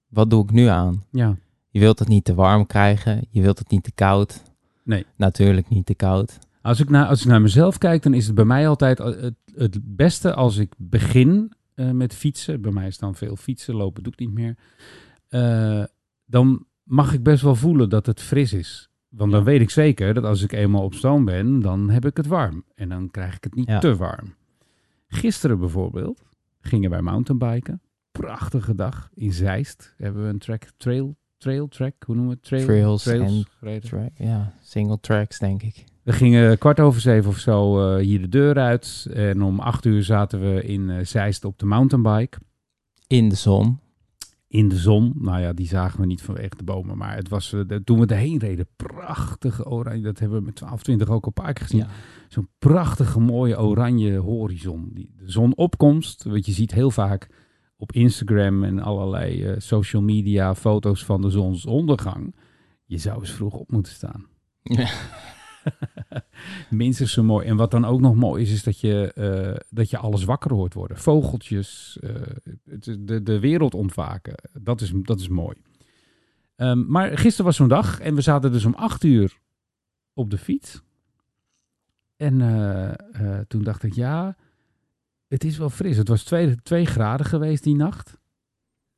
wat 0.07 0.29
doe 0.29 0.43
ik 0.43 0.51
nu 0.51 0.65
aan? 0.65 1.03
ja. 1.11 1.37
Je 1.69 1.81
wilt 1.81 1.99
het 1.99 2.07
niet 2.07 2.23
te 2.25 2.33
warm 2.33 2.65
krijgen. 2.65 3.27
Je 3.29 3.41
wilt 3.41 3.59
het 3.59 3.69
niet 3.69 3.83
te 3.83 3.91
koud. 3.91 4.43
Nee. 4.83 5.05
Natuurlijk 5.15 5.69
niet 5.69 5.85
te 5.85 5.93
koud. 5.95 6.39
Als 6.61 6.79
ik, 6.79 6.89
naar, 6.89 7.05
als 7.05 7.21
ik 7.21 7.27
naar 7.27 7.41
mezelf 7.41 7.77
kijk, 7.77 8.03
dan 8.03 8.13
is 8.13 8.25
het 8.25 8.35
bij 8.35 8.45
mij 8.45 8.67
altijd 8.67 8.99
eh, 8.99 9.05
het, 9.05 9.33
het 9.55 9.77
beste 9.95 10.33
als 10.33 10.57
ik 10.57 10.73
begin 10.77 11.53
eh, 11.73 11.91
met 11.91 12.13
fietsen. 12.13 12.61
Bij 12.61 12.71
mij 12.71 12.87
is 12.87 12.97
dan 12.97 13.15
veel 13.15 13.35
fietsen, 13.35 13.75
lopen 13.75 14.03
doe 14.03 14.13
ik 14.13 14.19
niet 14.19 14.33
meer. 14.33 14.55
Dan 16.25 16.65
mag 16.83 17.13
ik 17.13 17.23
best 17.23 17.41
wel 17.41 17.55
voelen 17.55 17.89
dat 17.89 18.05
het 18.05 18.21
fris 18.21 18.53
is. 18.53 18.89
Want 19.15 19.31
dan 19.31 19.43
weet 19.43 19.61
ik 19.61 19.69
zeker 19.69 20.13
dat 20.13 20.23
als 20.23 20.41
ik 20.43 20.51
eenmaal 20.51 20.83
op 20.83 20.93
stoom 20.93 21.25
ben, 21.25 21.59
dan 21.61 21.89
heb 21.89 22.05
ik 22.05 22.17
het 22.17 22.27
warm. 22.27 22.63
En 22.75 22.89
dan 22.89 23.11
krijg 23.11 23.35
ik 23.35 23.43
het 23.43 23.55
niet 23.55 23.67
Ja. 23.67 23.79
te 23.79 23.95
warm. 23.95 24.33
Gisteren 25.07 25.59
bijvoorbeeld 25.59 26.21
gingen 26.61 26.89
wij 26.89 27.01
mountainbiken. 27.01 27.81
Prachtige 28.11 28.75
dag 28.75 29.09
in 29.13 29.33
Zeist. 29.33 29.93
Hebben 29.97 30.23
we 30.23 30.29
een 30.29 30.39
track 30.39 30.63
trail 30.77 31.15
trail 31.37 31.67
track, 31.67 31.93
hoe 32.05 32.15
noemen 32.15 32.33
we 32.33 32.39
het? 32.55 32.65
Trail, 32.65 32.97
Trails 32.97 33.05
en 33.07 33.45
gereden. 33.59 33.89
Track, 33.89 34.09
ja, 34.17 34.53
single 34.61 34.99
tracks 34.99 35.39
denk 35.39 35.63
ik. 35.63 35.83
We 36.03 36.13
gingen 36.13 36.57
kwart 36.57 36.79
over 36.79 37.01
zeven 37.01 37.29
of 37.29 37.37
zo 37.37 37.79
eh, 37.95 38.03
hier 38.03 38.21
de 38.21 38.29
deur 38.29 38.55
uit. 38.57 39.07
En 39.13 39.41
om 39.41 39.59
acht 39.59 39.85
uur 39.85 40.03
zaten 40.03 40.39
we 40.53 40.63
in 40.63 40.89
eh, 40.89 41.05
Zeist 41.05 41.45
op 41.45 41.59
de 41.59 41.65
mountainbike. 41.65 42.37
In 43.07 43.29
de 43.29 43.35
zon. 43.35 43.79
In 44.55 44.67
de 44.69 44.77
zon. 44.77 45.13
Nou 45.17 45.41
ja, 45.41 45.53
die 45.53 45.67
zagen 45.67 45.99
we 45.99 46.05
niet 46.05 46.21
vanwege 46.21 46.55
de 46.57 46.63
bomen. 46.63 46.97
Maar 46.97 47.15
het 47.15 47.29
was, 47.29 47.53
eh, 47.53 47.59
de- 47.67 47.83
toen 47.83 47.99
we 47.99 48.05
erheen 48.05 48.37
reden, 48.37 48.67
prachtige 48.75 49.65
oranje. 49.65 50.01
Dat 50.01 50.19
hebben 50.19 50.39
we 50.39 50.45
met 50.45 50.55
12, 50.55 50.83
20 50.83 51.09
ook 51.09 51.25
al 51.25 51.31
een 51.35 51.43
paar 51.43 51.53
keer 51.53 51.63
gezien. 51.65 51.79
Ja. 51.79 51.87
Zo'n 52.27 52.49
prachtige 52.59 53.19
mooie 53.19 53.59
oranje 53.61 54.17
horizon. 54.17 54.89
Die, 54.93 55.09
de 55.17 55.31
zonopkomst, 55.31 56.23
wat 56.23 56.45
je 56.45 56.51
ziet 56.51 56.71
heel 56.71 56.91
vaak 56.91 57.27
op 57.77 57.91
Instagram 57.91 58.63
en 58.63 58.79
allerlei 58.79 59.43
eh, 59.43 59.53
social 59.57 60.01
media 60.01 60.55
foto's 60.55 61.05
van 61.05 61.21
de 61.21 61.29
zonsondergang. 61.29 62.35
Je 62.85 62.97
zou 62.97 63.19
eens 63.19 63.31
vroeg 63.31 63.53
op 63.53 63.71
moeten 63.71 63.93
staan. 63.93 64.25
Ja. 64.61 64.89
Minstens 66.69 67.13
zo 67.13 67.23
mooi. 67.23 67.47
En 67.47 67.55
wat 67.55 67.71
dan 67.71 67.85
ook 67.85 67.99
nog 67.99 68.15
mooi 68.15 68.43
is, 68.43 68.51
is 68.51 68.63
dat 68.63 68.79
je, 68.79 69.13
eh, 69.13 69.65
dat 69.69 69.89
je 69.89 69.97
alles 69.97 70.23
wakker 70.23 70.53
hoort 70.53 70.73
worden. 70.73 70.97
Vogeltjes, 70.97 71.99
eh, 72.01 72.11
de, 72.99 73.23
de 73.23 73.39
wereld 73.39 73.73
ontwaken. 73.73 74.35
Dat 74.61 74.81
is, 74.81 74.91
dat 74.95 75.19
is 75.19 75.27
mooi. 75.27 75.55
Ehm, 76.55 76.85
maar 76.87 77.17
gisteren 77.17 77.45
was 77.45 77.55
zo'n 77.55 77.67
dag 77.67 77.99
en 77.99 78.15
we 78.15 78.21
zaten 78.21 78.51
dus 78.51 78.65
om 78.65 78.73
acht 78.73 79.03
uur 79.03 79.39
op 80.13 80.29
de 80.29 80.37
fiets. 80.37 80.81
En 82.15 82.41
eh, 82.41 83.39
toen 83.47 83.63
dacht 83.63 83.83
ik, 83.83 83.93
ja, 83.93 84.35
het 85.27 85.43
is 85.43 85.57
wel 85.57 85.69
fris. 85.69 85.97
Het 85.97 86.07
was 86.07 86.23
twee, 86.23 86.55
twee 86.55 86.85
graden 86.85 87.25
geweest 87.25 87.63
die 87.63 87.75
nacht. 87.75 88.17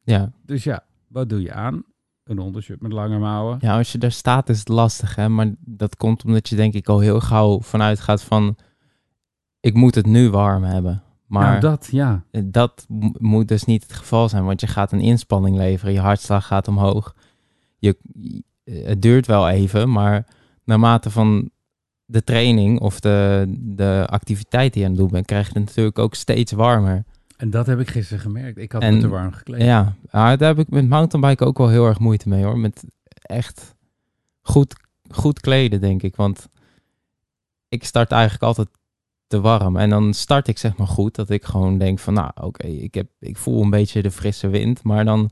Ja. 0.04 0.32
Dus 0.46 0.64
ja, 0.64 0.86
wat 1.08 1.30
doe 1.30 1.42
je 1.42 1.54
aan? 1.54 1.84
Een 2.28 2.40
ondershirt 2.40 2.82
met 2.82 2.92
lange 2.92 3.18
mouwen. 3.20 3.58
ja, 3.62 3.78
als 3.78 3.92
je 3.92 3.98
daar 3.98 4.12
staat 4.12 4.50
is 4.50 4.60
het 4.60 4.68
lastig, 4.68 5.16
hè. 5.16 5.30
Maar 5.30 5.54
dat 5.60 5.96
komt 5.96 6.24
omdat 6.26 6.50
je 6.50 6.56
denk 6.56 6.74
ik 6.74 6.88
al 6.90 7.00
heel 7.00 7.20
gauw 7.20 7.62
vanuit 7.62 8.00
gaat 8.00 8.24
van... 8.24 8.56
Ik 9.60 9.74
moet 9.74 9.96
het 9.96 10.06
nu 10.06 10.30
warm 10.30 10.64
hebben. 10.64 11.04
Maar 11.26 11.48
Nou, 11.50 11.60
dat, 11.60 11.88
ja. 11.92 12.24
dat 12.46 12.86
mo- 12.90 13.12
moet 13.18 13.48
dus 13.48 13.64
niet 13.64 13.84
het 13.84 13.94
geval 13.94 14.30
zijn, 14.30 14.46
want 14.46 14.62
je 14.62 14.68
gaat 14.68 14.92
een 14.92 15.00
inspanning 15.00 15.58
leveren, 15.58 15.94
je 15.94 16.00
hartslag 16.00 16.48
gaat 16.48 16.68
omhoog. 16.68 17.16
Je, 17.78 17.98
het 18.64 19.02
duurt 19.02 19.26
wel 19.28 19.50
even, 19.50 19.92
maar 19.92 20.28
naarmate 20.64 21.10
van 21.12 21.50
de 22.06 22.24
training 22.24 22.80
of 22.80 23.00
de, 23.00 23.46
de 23.60 24.06
activiteit 24.10 24.74
die 24.74 24.82
je 24.82 24.88
aan 24.88 24.94
het 24.94 25.02
doen 25.04 25.12
bent, 25.12 25.26
krijg 25.26 25.48
je 25.48 25.54
het 25.60 25.66
natuurlijk 25.68 26.00
ook 26.00 26.16
steeds 26.16 26.52
warmer. 26.52 27.04
En 27.38 27.50
dat 27.50 27.66
heb 27.66 27.80
ik 27.80 27.90
gisteren 27.90 28.20
gemerkt. 28.22 28.58
Ik 28.58 28.72
had 28.72 28.82
En- 28.82 28.94
me 28.94 29.00
te 29.00 29.08
warm 29.08 29.32
gekleed. 29.32 29.62
Ja, 29.62 29.96
ah, 30.10 30.38
daar 30.38 30.48
heb 30.48 30.60
ik 30.60 30.70
met 30.70 30.88
mountainbiken 30.88 31.46
ook 31.48 31.58
wel 31.58 31.70
heel 31.70 31.86
erg 31.86 32.00
moeite 32.00 32.30
mee 32.30 32.44
hoor. 32.44 32.58
Met 32.58 32.84
echt 33.22 33.76
goed, 34.42 34.76
goed 35.10 35.40
kleden, 35.40 35.82
denk 35.82 36.04
ik. 36.04 36.16
Want 36.16 36.48
ik 37.70 37.84
start 37.84 38.12
eigenlijk 38.12 38.44
altijd 38.44 38.68
te 39.28 39.40
warm. 39.40 39.78
En 39.78 39.90
dan 39.90 40.14
start 40.14 40.48
ik 40.48 40.58
zeg 40.58 40.78
maar 40.78 40.88
goed. 40.88 41.16
Dat 41.16 41.30
ik 41.30 41.44
gewoon 41.44 41.78
denk 41.78 42.00
van 42.00 42.14
nou 42.14 42.32
oké, 42.42 42.68
ik 42.68 42.96
ik, 42.96 43.08
ik 43.20 43.38
voel 43.38 43.64
een 43.64 43.70
beetje 43.70 44.02
de 44.02 44.12
frisse 44.12 44.48
wind. 44.48 44.84
Maar 44.84 45.06
dan, 45.06 45.30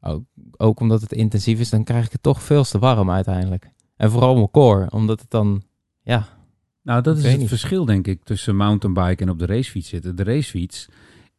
ook, 0.00 0.22
ook 0.56 0.80
omdat 0.80 1.00
het 1.00 1.12
intensief 1.12 1.60
is, 1.60 1.70
dan 1.70 1.84
krijg 1.84 2.06
ik 2.06 2.12
het 2.12 2.22
toch 2.22 2.42
veel 2.42 2.64
te 2.64 2.78
warm 2.78 3.10
uiteindelijk. 3.10 3.70
En 3.96 4.10
vooral 4.10 4.34
mijn 4.34 4.50
core, 4.50 4.90
omdat 4.90 5.20
het 5.20 5.30
dan, 5.30 5.62
ja, 6.02 6.26
Nou, 6.82 7.02
dat 7.02 7.16
is 7.18 7.24
het 7.24 7.38
niet. 7.38 7.48
verschil, 7.48 7.84
denk 7.84 8.06
ik, 8.06 8.24
tussen 8.24 8.56
mountainbike 8.56 9.22
en 9.22 9.30
op 9.30 9.38
de 9.38 9.46
racefiets 9.46 9.88
zitten. 9.88 10.16
De 10.16 10.22
racefiets 10.24 10.88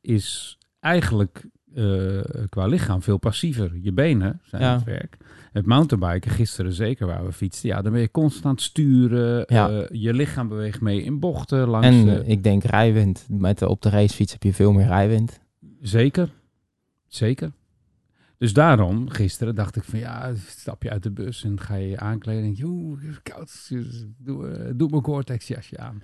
is 0.01 0.57
eigenlijk 0.79 1.43
eh, 1.75 2.19
qua 2.49 2.65
lichaam 2.67 3.01
veel 3.01 3.17
passiever. 3.17 3.71
Je 3.81 3.91
benen 3.91 4.41
zijn 4.43 4.61
Ja. 4.61 4.73
het 4.75 4.83
werk. 4.83 5.17
Het 5.51 5.65
mountainbiken, 5.65 6.31
gisteren 6.31 6.73
zeker 6.73 7.07
waar 7.07 7.25
we 7.25 7.31
fietsten, 7.31 7.69
ja, 7.69 7.81
dan 7.81 7.91
ben 7.91 8.01
je 8.01 8.11
constant 8.11 8.45
aan 8.45 8.51
het 8.51 8.61
sturen. 8.61 9.43
Ja. 9.47 9.69
eh, 9.69 9.85
je 10.01 10.13
lichaam 10.13 10.47
beweegt 10.47 10.81
mee 10.81 11.03
in 11.03 11.19
bochten 11.19 11.67
langs. 11.67 11.87
en 11.87 12.27
ik 12.29 12.43
denk 12.43 12.63
rijwind. 12.63 13.25
Met 13.29 13.61
op 13.61 13.81
de 13.81 13.89
racefiets 13.89 14.31
heb 14.31 14.43
je 14.43 14.53
veel 14.53 14.71
meer 14.71 14.87
rijwind. 14.87 15.39
Zeker, 15.81 16.29
zeker. 17.07 17.51
Dus 18.39 18.53
daarom, 18.53 19.09
gisteren 19.09 19.55
dacht 19.55 19.75
ik 19.75 19.83
van 19.83 19.99
ja, 19.99 20.31
stap 20.47 20.83
je 20.83 20.89
uit 20.89 21.03
de 21.03 21.11
bus 21.11 21.43
en 21.43 21.59
ga 21.59 21.75
je 21.75 21.87
je 21.89 21.99
aankleden. 21.99 22.39
En 22.41 22.45
denk 22.47 22.57
je, 22.57 22.65
oeh, 22.65 23.01
het 23.01 23.09
is 23.09 23.19
koud. 23.23 23.71
Doe, 24.17 24.47
eh, 24.47 24.71
doe 24.75 24.89
mijn 24.89 25.03
Gore-Tex 25.03 25.47
jasje 25.47 25.77
aan. 25.77 26.03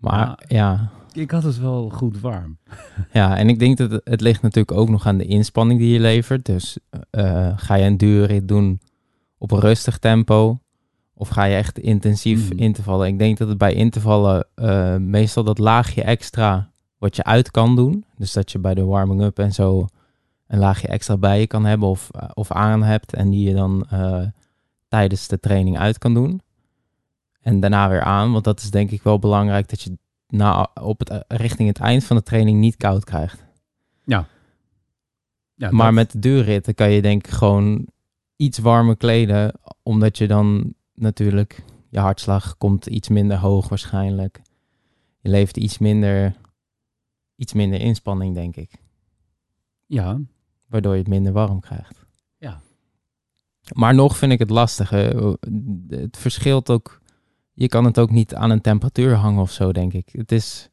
Maar 0.00 0.26
Ja. 0.26 0.38
ja, 0.48 0.90
Ik 1.22 1.30
had 1.30 1.42
het 1.42 1.58
wel 1.58 1.90
goed 1.90 2.20
warm. 2.20 2.58
Ja, 3.12 3.36
en 3.36 3.48
ik 3.48 3.58
denk 3.58 3.76
dat 3.76 3.90
het, 3.90 4.00
het 4.04 4.20
ligt 4.20 4.42
natuurlijk 4.42 4.78
ook 4.78 4.88
nog 4.88 5.06
aan 5.06 5.18
de 5.18 5.24
inspanning 5.24 5.80
die 5.80 5.92
je 5.92 6.00
levert. 6.00 6.44
Dus 6.44 6.78
eh, 7.10 7.52
ga 7.58 7.74
je 7.74 7.84
een 7.84 7.96
duurrit 7.96 8.48
doen 8.48 8.80
op 9.38 9.50
een 9.50 9.60
rustig 9.60 9.98
tempo? 9.98 10.58
Of 11.14 11.28
ga 11.28 11.44
je 11.44 11.56
echt 11.56 11.78
intensief 11.78 12.50
Mhm. 12.50 12.58
intervallen? 12.58 13.06
Ik 13.08 13.18
denk 13.18 13.38
dat 13.38 13.48
het 13.48 13.58
bij 13.58 13.72
intervallen 13.74 14.46
eh, 14.54 14.96
meestal 14.96 15.44
dat 15.44 15.58
laagje 15.58 16.02
extra 16.02 16.70
wat 16.98 17.16
je 17.16 17.24
uit 17.24 17.50
kan 17.50 17.76
doen. 17.76 18.04
Dus 18.16 18.32
dat 18.32 18.52
je 18.52 18.58
bij 18.58 18.74
de 18.74 18.84
warming-up 18.84 19.38
en 19.38 19.52
zo 19.52 19.86
een 20.46 20.58
laagje 20.58 20.88
extra 20.88 21.16
bij 21.16 21.40
je 21.40 21.46
kan 21.46 21.64
hebben 21.64 21.88
of, 21.88 22.10
of 22.34 22.50
aan 22.52 22.82
hebt. 22.82 23.14
En 23.14 23.30
die 23.30 23.48
je 23.48 23.54
dan 23.54 23.86
eh, 23.90 24.26
tijdens 24.88 25.28
de 25.28 25.40
training 25.40 25.78
uit 25.78 25.98
kan 25.98 26.14
doen. 26.14 26.40
En 27.40 27.60
daarna 27.60 27.88
weer 27.88 28.02
aan, 28.02 28.32
want 28.32 28.44
dat 28.44 28.60
is 28.60 28.70
denk 28.70 28.90
ik 28.90 29.02
wel 29.02 29.18
belangrijk 29.18 29.68
dat 29.68 29.80
je 29.82 29.98
na, 30.28 30.70
op 30.80 30.98
het, 30.98 31.24
richting 31.28 31.68
het 31.68 31.78
eind 31.78 32.04
van 32.04 32.16
de 32.16 32.22
training 32.22 32.58
niet 32.58 32.76
koud 32.76 33.04
krijgt. 33.04 33.44
Ja, 35.54 35.70
maar 35.70 35.84
dat- 35.86 35.94
met 35.94 36.10
de 36.12 36.18
duurritten 36.18 36.74
kan 36.74 36.90
je 36.90 37.02
denk 37.02 37.26
ik 37.26 37.32
gewoon 37.32 37.86
iets 38.36 38.58
warmer 38.58 38.96
kleden, 38.96 39.52
omdat 39.82 40.18
je 40.18 40.26
dan 40.26 40.74
natuurlijk, 40.94 41.64
je 41.90 41.98
hartslag 41.98 42.56
komt 42.56 42.86
iets 42.86 43.08
minder 43.08 43.36
hoog 43.36 43.68
waarschijnlijk. 43.68 44.42
Je 45.20 45.28
levert 45.30 45.56
iets 45.56 45.78
minder, 45.78 46.34
iets 47.36 47.52
minder 47.52 47.80
inspanning, 47.80 48.34
denk 48.34 48.56
ik. 48.56 48.70
Ja, 49.86 50.18
Waardoor 50.66 50.92
je 50.92 50.98
het 50.98 51.08
minder 51.08 51.32
warm 51.32 51.60
krijgt. 51.60 52.06
Ja. 52.38 52.60
Maar 53.74 53.94
nog 53.94 54.16
vind 54.16 54.32
ik 54.32 54.38
het 54.38 54.50
lastig. 54.50 54.90
hè. 54.90 55.34
Het 55.88 56.16
verschilt 56.16 56.70
ook. 56.70 57.00
Je 57.52 57.68
kan 57.68 57.84
het 57.84 57.98
ook 57.98 58.10
niet 58.10 58.34
aan 58.34 58.50
een 58.50 58.60
temperatuur 58.60 59.14
hangen 59.14 59.40
of 59.42 59.50
zo, 59.50 59.72
denk 59.72 59.92
ik. 59.92 60.08
Het 60.12 60.32
is. 60.32 60.68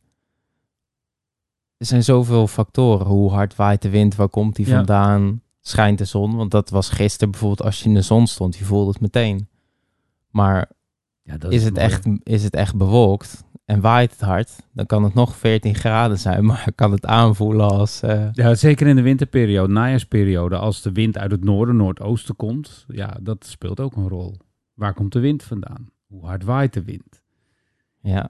Er 1.78 1.86
zijn 1.86 2.04
zoveel 2.04 2.48
factoren. 2.48 3.08
Hoe 3.08 3.32
hard 3.32 3.56
waait 3.56 3.82
de 3.82 3.90
wind? 3.90 4.16
Waar 4.16 4.30
komt 4.30 4.56
die 4.56 4.68
Ja. 4.68 4.76
vandaan? 4.76 5.42
Schijnt 5.62 5.98
de 5.98 6.06
zon? 6.06 6.36
Want 6.36 6.52
dat 6.52 6.70
was 6.70 6.90
gisteren 6.90 7.32
bijvoorbeeld 7.32 7.62
als 7.68 7.80
je 7.80 7.86
in 7.90 7.94
de 7.94 8.02
zon 8.02 8.28
stond. 8.28 8.56
Je 8.56 8.66
voelde 8.66 8.92
het 8.92 9.00
meteen. 9.02 9.48
Maar 10.30 10.70
ja 11.22 11.38
dat 11.38 11.52
is 11.52 11.64
het, 11.64 11.74
mooi. 11.74 11.86
echt, 11.86 12.08
is 12.24 12.44
het 12.44 12.54
echt 12.56 12.76
bewolkt 12.76 13.44
en 13.66 13.82
waait 13.82 14.12
het 14.12 14.22
hard? 14.22 14.56
Dan 14.74 14.86
kan 14.86 15.04
het 15.04 15.14
nog 15.14 15.36
14 15.36 15.76
graden 15.76 16.20
zijn. 16.20 16.46
Maar 16.46 16.68
kan 16.76 16.92
het 16.92 17.06
aanvoelen 17.06 17.70
als... 17.70 18.02
eh, 18.02 18.28
Ja, 18.32 18.56
zeker 18.56 18.88
in 18.88 18.96
de 18.96 19.02
winterperiode, 19.02 19.74
najaarsperiode, 19.74 20.58
als 20.58 20.82
de 20.82 20.92
wind 20.92 21.18
uit 21.18 21.32
het 21.32 21.44
noorden, 21.44 21.76
noordoosten 21.76 22.36
komt. 22.36 22.86
Ja, 22.88 23.18
dat 23.22 23.46
speelt 23.46 23.80
ook 23.80 23.96
een 23.96 24.08
rol. 24.10 24.38
Waar 24.74 24.94
komt 24.94 25.14
de 25.14 25.20
wind 25.20 25.44
vandaan? 25.44 25.88
Hoe 26.08 26.26
hard 26.26 26.44
waait 26.44 26.74
de 26.74 26.84
wind? 26.84 27.22
ja. 28.02 28.30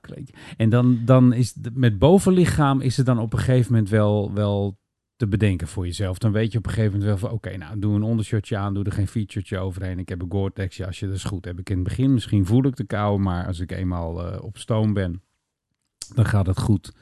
En 0.57 0.69
dan, 0.69 0.99
dan 1.05 1.33
is 1.33 1.55
het, 1.61 1.75
met 1.75 1.99
bovenlichaam 1.99 2.81
is 2.81 2.97
het 2.97 3.05
dan 3.05 3.19
op 3.19 3.33
een 3.33 3.39
gegeven 3.39 3.71
moment 3.71 3.89
wel, 3.89 4.33
wel 4.33 4.77
te 5.23 5.37
bedenken 5.37 5.67
voor 5.67 5.85
jezelf. 5.85 6.17
Dan 6.17 6.31
weet 6.31 6.51
je 6.51 6.57
op 6.57 6.65
een 6.65 6.71
gegeven 6.71 6.99
moment 6.99 7.09
wel 7.09 7.29
van, 7.29 7.37
oké, 7.37 7.57
nou, 7.57 7.79
doe 7.79 7.95
een 7.95 8.03
ondershirtje 8.03 8.57
aan, 8.57 8.73
doe 8.73 8.83
er 8.83 8.91
geen 8.91 9.07
featuretje 9.07 9.57
overheen. 9.57 9.99
Ik 9.99 10.09
heb 10.09 10.21
een 10.21 10.31
Gore-Tex 10.31 10.77
jasje, 10.77 11.05
dat 11.05 11.15
is 11.15 11.23
goed. 11.23 11.45
Heb 11.45 11.59
ik 11.59 11.69
in 11.69 11.75
het 11.75 11.83
begin, 11.83 12.13
misschien 12.13 12.45
voel 12.45 12.65
ik 12.65 12.75
de 12.75 12.83
kou, 12.83 13.19
maar 13.19 13.47
als 13.47 13.59
ik 13.59 13.71
eenmaal 13.71 14.27
eh, 14.27 14.43
op 14.43 14.57
stoom 14.57 14.93
ben, 14.93 15.21
dan 16.15 16.25
gaat 16.25 16.45
het 16.45 16.59
goed. 16.59 16.93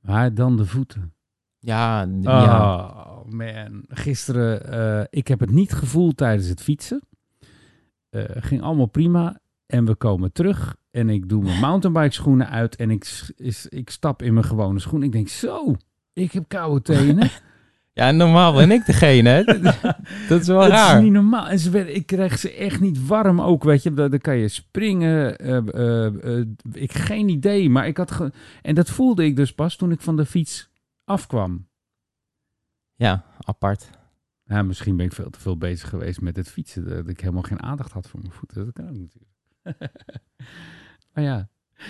Maar 0.00 0.34
dan 0.34 0.56
de 0.56 0.66
voeten. 0.66 1.12
Ja. 1.58 2.08
Oh 2.22 3.24
man, 3.24 3.84
gisteren, 3.88 4.72
eh, 4.72 5.04
ik 5.10 5.28
heb 5.28 5.40
het 5.40 5.50
niet 5.50 5.72
gevoeld 5.72 6.16
tijdens 6.16 6.48
het 6.48 6.62
fietsen. 6.62 7.02
Eh, 8.10 8.24
ging 8.28 8.62
allemaal 8.62 8.86
prima. 8.86 9.40
En 9.66 9.84
we 9.84 9.94
komen 9.94 10.32
terug 10.32 10.76
en 10.90 11.08
ik 11.08 11.28
doe 11.28 11.42
mijn 11.42 11.60
mountainbike 11.68 12.14
schoenen 12.14 12.48
uit 12.48 12.76
en 12.76 12.90
ik, 12.90 13.32
is, 13.36 13.66
ik 13.66 13.90
stap 13.90 14.22
in 14.22 14.34
mijn 14.34 14.46
gewone 14.46 14.78
schoen. 14.78 15.02
Ik 15.02 15.12
denk, 15.12 15.28
zo, 15.28 15.76
ik 16.18 16.32
heb 16.32 16.44
koude 16.48 16.82
tenen. 16.82 17.30
Ja, 17.92 18.10
normaal 18.10 18.54
ben 18.54 18.70
ik 18.70 18.86
degene. 18.86 19.28
hè. 19.28 19.42
dat 20.28 20.40
is 20.40 20.46
wel 20.46 20.60
Het 20.60 20.70
raar. 20.72 20.96
is 20.96 21.02
niet 21.02 21.12
normaal. 21.12 21.48
En 21.48 21.58
ze 21.58 21.70
werden, 21.70 21.94
ik 21.94 22.06
krijg 22.06 22.38
ze 22.38 22.52
echt 22.54 22.80
niet 22.80 23.06
warm 23.06 23.40
ook, 23.40 23.64
weet 23.64 23.82
je. 23.82 23.94
Dan, 23.94 24.18
kan 24.18 24.36
je 24.36 24.48
springen. 24.48 25.38
eh, 25.38 26.06
eh, 26.06 26.46
ik 26.72 26.92
geen 26.92 27.28
idee, 27.28 27.70
maar 27.70 27.86
ik 27.86 27.96
had... 27.96 28.10
ge- 28.10 28.32
en 28.62 28.74
dat 28.74 28.90
voelde 28.90 29.24
ik 29.24 29.36
dus 29.36 29.52
pas 29.54 29.76
toen 29.76 29.90
ik 29.92 30.00
van 30.00 30.16
de 30.16 30.26
fiets 30.26 30.70
afkwam. 31.04 31.68
Ja, 32.94 33.24
apart. 33.38 33.90
Ja, 34.44 34.62
misschien 34.62 34.96
ben 34.96 35.06
ik 35.06 35.12
veel 35.12 35.30
te 35.30 35.40
veel 35.40 35.56
bezig 35.58 35.88
geweest 35.88 36.20
met 36.20 36.36
het 36.36 36.48
fietsen. 36.50 36.88
Dat 36.88 37.08
ik 37.08 37.20
helemaal 37.20 37.42
geen 37.42 37.62
aandacht 37.62 37.92
had 37.92 38.08
voor 38.08 38.20
mijn 38.20 38.32
voeten. 38.32 38.64
Dat 38.64 38.74
kan 38.74 38.88
ook 38.88 38.96
natuurlijk. 38.98 39.32
maar 41.14 41.24
ja. 41.24 41.48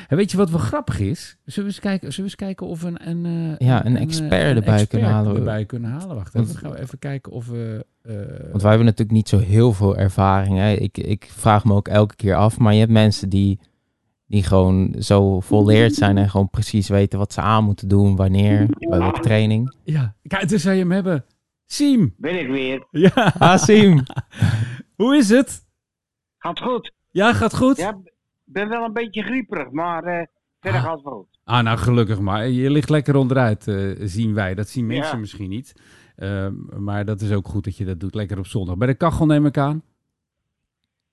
En 0.08 0.16
weet 0.16 0.30
je 0.30 0.36
wat 0.36 0.50
wel 0.50 0.58
grappig 0.58 0.98
is? 1.00 1.36
Zullen 1.44 1.68
we 1.68 1.74
eens 1.74 1.84
kijken, 1.84 2.12
zullen 2.12 2.30
we 2.30 2.36
eens 2.36 2.46
kijken 2.48 2.66
of 2.66 2.82
we 2.82 2.86
een, 2.88 3.08
een, 3.08 3.56
eh, 3.58 3.66
Ja, 3.68 3.86
een 3.86 3.96
eh, 3.96 4.02
expert 4.02 4.56
erbij 4.56 4.86
kunnen 4.86 5.10
halen. 5.10 5.36
erbij 5.36 5.64
kunnen 5.64 5.90
halen. 5.90 6.16
Wacht 6.16 6.32
Want- 6.32 6.48
even, 6.48 6.58
gaan 6.60 6.70
we 6.70 6.80
even 6.80 6.98
kijken 6.98 7.32
of 7.32 7.46
we... 7.46 7.86
eh, 8.02 8.14
Want 8.50 8.62
wij 8.62 8.68
hebben 8.70 8.84
natuurlijk 8.84 9.10
niet 9.16 9.28
zo 9.28 9.38
heel 9.38 9.72
veel 9.72 9.96
ervaring. 9.96 10.56
Hè. 10.58 10.72
Ik, 10.72 10.98
ik 10.98 11.28
vraag 11.30 11.64
me 11.64 11.72
ook 11.74 11.88
elke 11.88 12.16
keer 12.16 12.34
af. 12.34 12.58
Maar 12.58 12.72
je 12.72 12.78
hebt 12.80 12.92
mensen 12.92 13.28
die, 13.28 13.58
die 14.26 14.42
gewoon 14.42 14.94
zo 14.98 15.40
volleerd 15.40 15.94
zijn 15.94 16.18
en 16.18 16.30
gewoon 16.30 16.50
precies 16.50 16.88
weten 16.88 17.18
wat 17.18 17.32
ze 17.32 17.40
aan 17.40 17.64
moeten 17.64 17.88
doen, 17.88 18.16
wanneer, 18.16 18.66
bij 18.78 18.98
welke 18.98 19.20
training. 19.20 19.74
Ja, 19.84 20.14
kijk, 20.22 20.48
dus 20.48 20.62
zou 20.62 20.74
je 20.74 20.80
hem 20.80 20.92
hebben. 20.92 21.24
Siem! 21.66 22.14
Ben 22.16 22.40
ik 22.40 22.48
weer. 22.48 22.86
Ja, 22.90 23.34
Asim! 23.38 24.02
hoe 24.96 25.16
is 25.16 25.28
het? 25.28 25.66
Gaat 26.38 26.60
goed. 26.60 26.92
Ja, 27.10 27.32
gaat 27.34 27.56
goed? 27.56 27.76
Ja, 27.76 27.98
ben 28.52 28.68
wel 28.68 28.84
een 28.84 28.92
beetje 28.92 29.22
grieperig, 29.22 29.70
maar 29.70 30.04
eh, 30.04 30.26
verder 30.60 30.80
Ah. 30.80 30.86
gaat 30.86 30.94
het 30.94 31.04
wel 31.04 31.12
goed. 31.14 31.38
Ah, 31.44 31.62
nou 31.62 31.78
gelukkig 31.78 32.20
maar. 32.20 32.48
Je 32.48 32.70
ligt 32.70 32.88
lekker 32.88 33.16
onderuit, 33.16 33.68
eh, 33.68 33.94
zien 34.00 34.34
wij. 34.34 34.54
Dat 34.54 34.68
zien 34.68 34.86
mensen 34.86 35.12
Ja. 35.14 35.18
misschien 35.20 35.48
niet. 35.48 35.74
Ehm, 36.16 36.54
maar 36.84 37.04
dat 37.04 37.20
is 37.20 37.32
ook 37.32 37.48
goed 37.48 37.64
dat 37.64 37.76
je 37.76 37.84
dat 37.84 38.00
doet. 38.00 38.14
Lekker 38.14 38.38
op 38.38 38.46
zondag. 38.46 38.76
Bij 38.76 38.86
de 38.86 38.94
kachel 38.94 39.26
neem 39.26 39.46
ik 39.46 39.58
aan. 39.58 39.82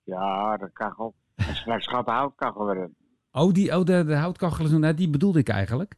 Ja, 0.02 0.56
de 0.56 0.70
kachel. 0.72 1.14
En 1.36 1.54
straks 1.56 1.86
gaat 1.88 2.04
de 2.06 2.10
houtkachel 2.12 2.66
weer 2.66 2.76
in. 2.76 2.94
Oh, 3.32 3.52
die, 3.52 3.76
oh 3.78 3.84
de, 3.84 4.04
de 4.04 4.14
houtkachel 4.14 4.64
is 4.64 4.70
net. 4.70 4.96
Die 4.96 5.10
bedoelde 5.10 5.38
ik 5.38 5.48
eigenlijk. 5.48 5.96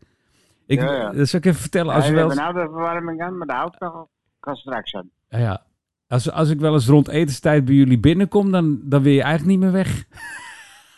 Ik, 0.67 0.81
Ja, 0.81 0.93
ja. 0.93 1.11
Dat 1.13 1.29
zal 1.29 1.39
ik 1.39 1.45
even 1.47 1.61
vertellen. 1.61 1.95
Als 1.95 2.05
Ja, 2.07 2.11
we 2.11 2.17
we 2.17 2.21
wel 2.21 2.29
hebben 2.29 2.45
eens, 2.47 2.55
nou 2.55 2.67
de 2.67 2.73
verwarming 2.75 3.23
aan, 3.23 3.39
maar 3.39 3.47
de 3.47 3.53
houtkachel 3.53 4.11
kan 4.41 4.57
straks 4.57 4.95
aan. 4.95 5.11
ja. 5.29 5.67
Als, 6.07 6.31
als 6.31 6.51
ik 6.51 6.61
wel 6.61 6.73
eens 6.73 6.87
rond 6.89 7.09
etenstijd 7.09 7.65
bij 7.65 7.75
jullie 7.75 7.99
binnenkom, 8.01 8.51
dan, 8.51 8.81
dan 8.85 9.03
wil 9.03 9.13
je 9.13 9.23
eigenlijk 9.23 9.51
niet 9.51 9.61
meer 9.61 9.73
weg. 9.73 10.05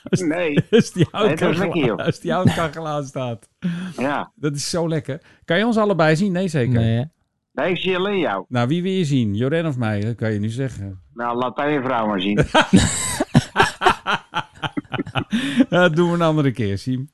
Nee, 0.03 0.65
Als 0.71 0.93
die 0.93 1.07
dat 1.11 1.23
is 1.23 1.29
lekker, 1.29 1.57
houtkachel, 1.57 1.99
als 2.07 2.21
die 2.21 2.33
houtkachel 2.33 2.89
aanstaat. 2.89 3.49
ja. 3.97 4.33
Dat 4.35 4.55
is 4.55 4.71
zo 4.71 4.89
lekker. 4.89 5.21
Kan 5.45 5.59
je 5.59 5.67
ons 5.67 5.77
allebei 5.77 6.17
zien? 6.17 6.33
Nee, 6.33 6.49
zeker. 6.49 6.81
Nee, 6.81 6.97
hè? 6.99 7.05
Nee, 7.53 7.71
ik 7.71 7.77
zie 7.77 7.97
alleen 7.97 8.19
jou. 8.19 8.45
Nou, 8.49 8.69
wie 8.69 8.83
wil 8.83 8.93
je 8.93 9.05
zien? 9.05 9.35
Joren 9.35 9.67
of 9.67 9.77
mij? 9.77 10.01
Dat 10.01 10.15
kan 10.15 10.33
je 10.33 10.39
nu 10.39 10.49
zeggen. 10.49 11.01
Nou, 11.15 11.37
laat 11.37 11.57
hij 11.57 11.73
je 11.73 11.83
vrouw 11.83 12.07
maar 12.07 12.21
zien. 12.21 12.37
Dat 15.69 15.97
doen 15.97 16.09
we 16.09 16.15
een 16.15 16.23
andere 16.23 16.51
keer, 16.51 16.79
Siem. 16.79 17.11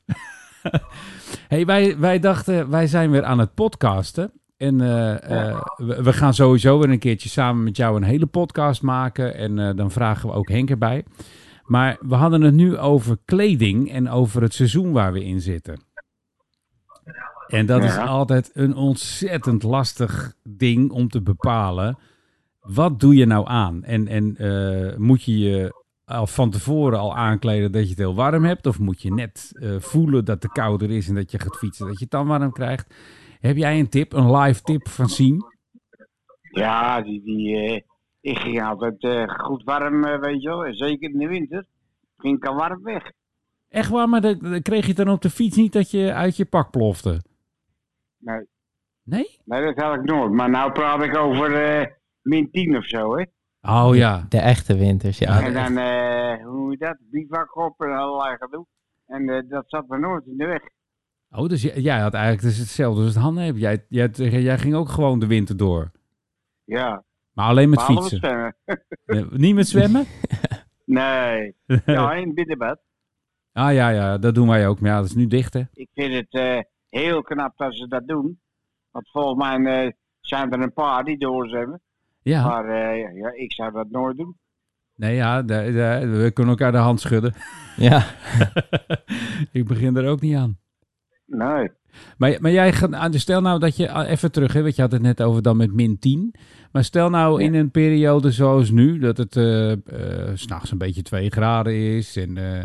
hey, 1.49 1.66
wij, 1.66 1.99
wij 1.99 2.19
dachten, 2.19 2.71
wij 2.71 2.87
zijn 2.87 3.11
weer 3.11 3.25
aan 3.25 3.38
het 3.38 3.55
podcasten. 3.55 4.33
En 4.57 4.81
eh, 4.81 5.49
eh, 5.49 5.61
we, 5.76 6.02
we 6.02 6.12
gaan 6.12 6.35
sowieso 6.35 6.78
weer 6.78 6.90
een 6.90 6.99
keertje 6.99 7.28
samen 7.28 7.64
met 7.64 7.76
jou 7.76 7.97
een 7.97 8.02
hele 8.02 8.26
podcast 8.26 8.83
maken. 8.83 9.35
En 9.35 9.59
eh, 9.59 9.76
dan 9.76 9.90
vragen 9.90 10.28
we 10.28 10.35
ook 10.35 10.49
Henk 10.49 10.71
erbij. 10.71 11.05
Maar 11.67 11.97
we 12.01 12.15
hadden 12.15 12.43
het 12.43 12.55
nu 12.55 12.77
over 12.77 13.17
kleding 13.25 13.91
en 13.91 14.09
over 14.09 14.43
het 14.43 14.55
seizoen 14.55 14.93
waar 14.93 15.13
we 15.13 15.25
in 15.25 15.41
zitten. 15.41 15.81
En 17.47 17.67
dat 17.67 17.85
is 17.85 17.97
altijd 17.97 18.51
een 18.55 18.75
ontzettend 18.75 19.63
lastig 19.63 20.35
ding 20.43 20.91
om 20.91 21.09
te 21.09 21.23
bepalen. 21.23 21.99
Wat 22.61 23.01
doe 23.01 23.15
je 23.15 23.27
nou 23.27 23.49
aan? 23.49 23.85
En, 23.85 24.09
en 24.09 24.37
eh, 24.37 24.97
moet 24.97 25.23
je 25.23 25.39
je 25.39 25.85
al 26.05 26.27
van 26.27 26.51
tevoren 26.51 26.99
al 26.99 27.17
aankleden 27.17 27.73
dat 27.73 27.83
je 27.83 27.89
het 27.89 27.99
heel 27.99 28.15
warm 28.15 28.45
hebt? 28.45 28.67
Of 28.67 28.79
moet 28.79 29.03
je 29.03 29.13
net 29.13 29.51
eh, 29.53 29.77
voelen 29.79 30.25
dat 30.25 30.43
het 30.43 30.53
kouder 30.53 30.91
is 30.91 31.09
en 31.09 31.15
dat 31.15 31.31
je 31.31 31.41
gaat 31.41 31.57
fietsen, 31.57 31.87
dat 31.87 31.99
je 31.99 32.05
het 32.05 32.13
dan 32.13 32.27
warm 32.27 32.53
krijgt? 32.53 32.95
Heb 33.41 33.57
jij 33.57 33.79
een 33.79 33.89
tip, 33.89 34.13
een 34.13 34.37
live 34.37 34.63
tip 34.63 34.89
van 34.89 35.09
Siem? 35.09 35.45
Ja, 36.51 37.03
die, 37.03 37.23
die, 37.23 37.57
eh, 37.57 37.81
ik 38.26 38.38
ging 38.38 38.62
altijd 38.62 39.02
eh, 39.02 39.28
goed 39.28 39.62
warm, 39.64 40.04
eh, 40.04 40.21
weet 40.21 40.42
je 40.42 40.49
wel. 40.49 40.75
Zeker 40.75 41.11
in 41.11 41.18
de 41.18 41.28
winter 41.28 41.66
ging 42.16 42.37
ik 42.37 42.47
al 42.47 42.54
warm 42.54 42.83
weg. 42.83 43.12
Echt 43.68 43.90
waar, 43.90 44.09
maar 44.09 44.21
dan 44.21 44.38
dan 44.38 44.62
kreeg 44.62 44.87
je 44.87 44.95
dan 44.95 45.09
op 45.09 45.23
de 45.23 45.30
fiets 45.30 45.56
niet 45.56 45.73
dat 45.73 45.90
je 45.90 46.12
uit 46.12 46.37
je 46.37 46.45
pak 46.45 46.71
plofte? 46.71 47.23
Nee, 48.18 48.47
Nee? 49.06 49.38
nee 49.45 49.64
dat 49.64 49.85
had 49.85 49.95
ik 49.95 50.04
nooit. 50.04 50.33
Maar 50.33 50.50
nou 50.50 50.73
praat 50.73 51.02
ik 51.02 51.16
over 51.16 51.64
eh, 51.64 51.87
min 52.23 52.50
10 52.50 52.76
of 52.76 52.87
zo, 52.87 53.16
hè. 53.16 53.25
Oh 53.61 53.97
ja. 53.97 54.26
De 54.28 54.38
echte 54.38 54.76
winters, 54.76 55.18
ja. 55.18 55.40
en 55.42 55.52
dan, 55.52 55.76
eh, 55.76 56.45
hoe 56.45 56.61
moet 56.61 56.73
je 56.73 56.78
dat? 56.78 56.97
Bivak 57.11 57.56
op 57.56 57.80
en 57.80 57.92
allerlei 57.97 58.37
gedoe. 58.38 58.66
En 59.06 59.28
eh, 59.28 59.49
dat 59.49 59.65
zat 59.67 59.89
me 59.89 59.99
nooit 59.99 60.26
in 60.26 60.36
de 60.36 60.47
weg. 60.47 60.62
Oh, 61.30 61.49
dus 61.49 61.62
jij, 61.62 61.80
jij 61.80 62.00
had 62.00 62.15
eigenlijk 62.15 62.45
dus 62.45 62.58
hetzelfde 62.58 63.02
als 63.02 63.15
het 63.15 63.23
Han 63.23 63.39
heeft. 63.39 63.58
Jij, 63.58 63.84
jij, 63.89 64.08
jij 64.19 64.58
ging 64.58 64.75
ook 64.75 64.89
gewoon 64.89 65.19
de 65.19 65.26
winter 65.26 65.56
door. 65.56 65.91
Ja, 66.65 67.04
Maar 67.37 67.47
alleen 67.49 67.71
met 67.71 67.83
fietsen. 67.83 68.21
Nee, 69.07 69.25
niet 69.31 69.55
met 69.55 69.69
zwemmen? 69.69 70.07
Nee, 70.85 71.55
ja, 71.87 72.13
in 72.23 72.35
binnenbad. 72.35 72.79
Ah 73.53 73.73
ja, 73.73 73.89
ja, 73.89 74.19
dat 74.19 74.35
doen 74.35 74.49
wij 74.49 74.69
ook. 74.69 74.81
Maar 74.81 74.91
ja, 74.91 74.97
dat 74.97 75.05
is 75.07 75.15
nu 75.15 75.27
dicht 75.27 75.55
hè. 75.55 75.63
Ik 75.73 75.89
vind 75.95 76.15
het 76.15 76.27
eh, 76.31 76.59
heel 76.89 77.23
knap 77.23 77.57
dat 77.57 77.75
ze 77.75 77.89
dat 77.89 78.07
doen. 78.09 78.41
Want 78.91 79.11
volgens 79.11 79.39
mij 79.63 79.85
eh, 79.87 79.93
zijn 80.21 80.53
er 80.53 80.61
een 80.61 80.73
paar 80.73 81.05
die 81.05 81.19
doorzwemmen. 81.19 81.81
Ja. 82.23 82.47
Maar 82.47 82.65
eh, 82.69 83.17
ja, 83.17 83.33
ik 83.35 83.53
zou 83.53 83.73
dat 83.73 83.91
nooit 83.91 84.17
doen. 84.17 84.39
Nee, 84.95 85.15
ja, 85.15 85.43
de- 85.43 85.73
de- 85.73 86.07
we 86.23 86.31
kunnen 86.31 86.53
elkaar 86.53 86.73
de 86.73 86.79
hand 86.79 87.01
schudden. 87.01 87.35
Ja, 87.77 88.05
Ik 89.53 89.67
begin 89.67 89.97
er 89.97 90.09
ook 90.09 90.21
niet 90.21 90.37
aan. 90.37 90.59
Nee. 91.27 91.71
Maar, 92.19 92.37
maar 92.41 92.50
jij 92.50 92.73
gaat, 92.73 92.93
ah, 92.93 93.13
dus 93.13 93.23
stel 93.23 93.41
nou 93.41 93.59
dat 93.59 93.76
je, 93.76 93.91
ah, 93.91 94.11
even 94.11 94.32
terug, 94.32 94.52
hè, 94.52 94.63
want 94.63 94.76
je 94.76 94.82
had 94.82 94.93
het 94.93 95.02
net 95.02 95.23
over 95.23 95.43
dan 95.43 95.56
met 95.56 95.73
min 95.73 95.99
10. 95.99 96.35
Maar 96.73 96.85
stel 96.85 97.11
nou 97.11 97.43
in 97.43 97.54
een 97.54 97.71
periode 97.71 98.30
zoals 98.30 98.71
nu, 98.71 98.99
dat 98.99 99.17
het 99.17 99.37
eh, 99.37 99.73
's 100.35 100.41
s'nachts 100.43 100.71
een 100.71 100.78
beetje 100.78 101.02
2 101.02 101.30
graden 101.30 101.75
is. 101.97 102.17
En, 102.17 102.37
eh, 102.37 102.63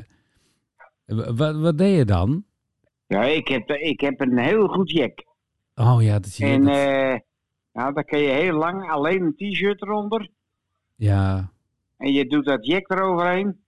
wat, 1.35 1.55
wat 1.55 1.77
deed 1.77 1.97
je 1.97 2.05
dan? 2.05 2.43
Ja, 3.07 3.23
ik 3.23 3.47
heb, 3.47 3.69
ik 3.69 3.99
heb 4.01 4.19
een 4.21 4.37
heel 4.37 4.67
goed 4.67 4.91
jack. 4.91 5.23
Oh 5.75 5.97
ja, 6.03 6.13
dat 6.19 6.27
zie 6.29 6.45
je. 6.47 6.53
En 6.53 6.63
dat- 6.63 7.21
nou, 7.73 7.93
dan 7.93 8.03
kan 8.03 8.19
je 8.19 8.29
heel 8.29 8.53
lang 8.57 8.89
alleen 8.91 9.21
een 9.21 9.35
t-shirt 9.35 9.81
eronder. 9.81 10.29
ja, 10.95 11.51
En 11.97 12.13
je 12.13 12.25
doet 12.27 12.45
dat 12.45 12.65
jack 12.65 12.89
eroverheen. 12.91 13.59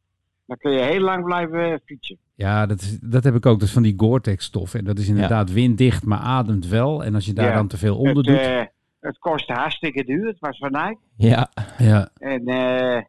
Dan 0.46 0.58
kun 0.58 0.72
je 0.72 0.80
heel 0.82 1.00
lang 1.00 1.24
blijven 1.26 1.82
fietsen. 1.86 2.18
Ja 2.36 2.66
dat, 2.66 2.82
is, 2.82 3.00
dat 3.00 3.24
heb 3.24 3.36
ik 3.36 3.46
ook. 3.46 3.60
Dat 3.60 3.68
is 3.68 3.74
van 3.74 3.84
die 3.84 3.94
Gore-Tex 3.98 4.46
stof. 4.46 4.74
En 4.74 4.84
dat 4.86 4.98
is 4.98 5.08
inderdaad 5.08 5.52
winddicht, 5.52 6.06
maar 6.06 6.20
ademt 6.20 6.68
wel. 6.68 7.04
En 7.04 7.16
als 7.16 7.26
je 7.26 7.34
daar 7.34 7.48
Ja. 7.50 7.54
dan 7.56 7.68
te 7.68 7.78
veel 7.78 7.98
onder 7.98 8.16
het, 8.16 8.26
doet. 8.26 8.36
eh, 8.38 8.62
het 9.00 9.18
kostte 9.18 9.54
hartstikke 9.54 10.04
duur. 10.04 10.28
Het 10.28 10.40
was 10.40 10.58
van 10.58 10.72
Nike. 10.72 10.98
ja. 11.16 11.50
ja, 11.78 12.10
En, 12.18 12.46
eh, 12.46 13.02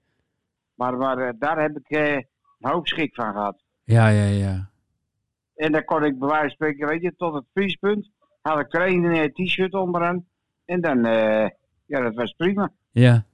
maar 0.75 0.97
maar 0.97 1.19
eh, 1.19 1.33
daar 1.39 1.63
heb 1.63 1.79
ik 1.85 1.91
een 1.99 2.25
hoop 2.71 2.87
schik 2.89 3.15
van 3.15 3.33
gehad. 3.33 3.63
ja, 3.85 4.09
ja, 4.09 4.25
ja. 4.25 4.69
En 5.57 5.73
dan 5.73 5.85
kon 5.85 6.05
ik 6.05 6.19
bij 6.19 6.29
wijze 6.29 6.43
van 6.43 6.51
spreken, 6.51 6.89
weet 6.89 7.03
je, 7.03 7.15
tot 7.17 7.35
het 7.35 7.45
vriespunt. 7.53 8.11
Had 8.43 8.59
ik 8.59 8.75
er 8.75 8.89
een 8.89 9.33
t-shirt 9.33 9.73
onderaan. 9.75 10.25
En 10.65 10.81
dan, 10.81 11.03
ja, 11.87 12.01
dat 12.01 12.15
was 12.15 12.33
prima. 12.37 12.71
Ja. 12.91 13.25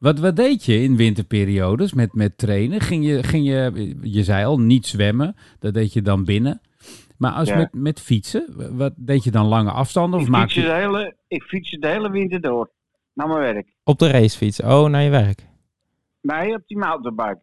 Wat, 0.00 0.18
wat 0.18 0.36
deed 0.36 0.64
je 0.64 0.82
in 0.82 0.96
winterperiodes 0.96 1.92
met, 1.92 2.12
met 2.14 2.38
trainen? 2.38 2.80
Ging 2.80 3.04
je, 3.06 3.22
ging 3.22 3.46
je, 3.46 3.96
je 4.02 4.24
zei 4.24 4.44
al, 4.44 4.58
niet 4.60 4.86
zwemmen. 4.86 5.36
Dat 5.58 5.74
deed 5.74 5.92
je 5.92 6.02
dan 6.02 6.24
binnen. 6.24 6.60
Maar 7.18 7.32
als 7.32 7.48
Ja. 7.48 7.56
met, 7.56 7.68
met 7.74 8.00
fietsen, 8.00 8.76
wat 8.76 8.92
deed 8.96 9.24
je 9.24 9.30
dan 9.30 9.46
lange 9.46 9.70
afstanden? 9.70 10.18
Of 10.20 10.24
Ik 10.24 10.30
maak 10.30 10.50
fietste, 10.50 10.60
je... 10.60 10.66
de 10.66 10.72
hele, 10.74 11.16
ik 11.28 11.42
fietste 11.42 11.78
de 11.78 11.86
hele 11.88 12.10
winter 12.10 12.40
door. 12.40 12.70
Naar 13.14 13.28
mijn 13.28 13.40
werk. 13.40 13.74
Op 13.84 13.98
de 13.98 14.10
racefiets. 14.10 14.62
Oh, 14.62 14.88
naar 14.88 15.02
je 15.02 15.10
werk. 15.10 15.46
Nee, 16.20 16.54
op 16.54 16.62
die 16.66 16.78
mountainbike. 16.78 17.40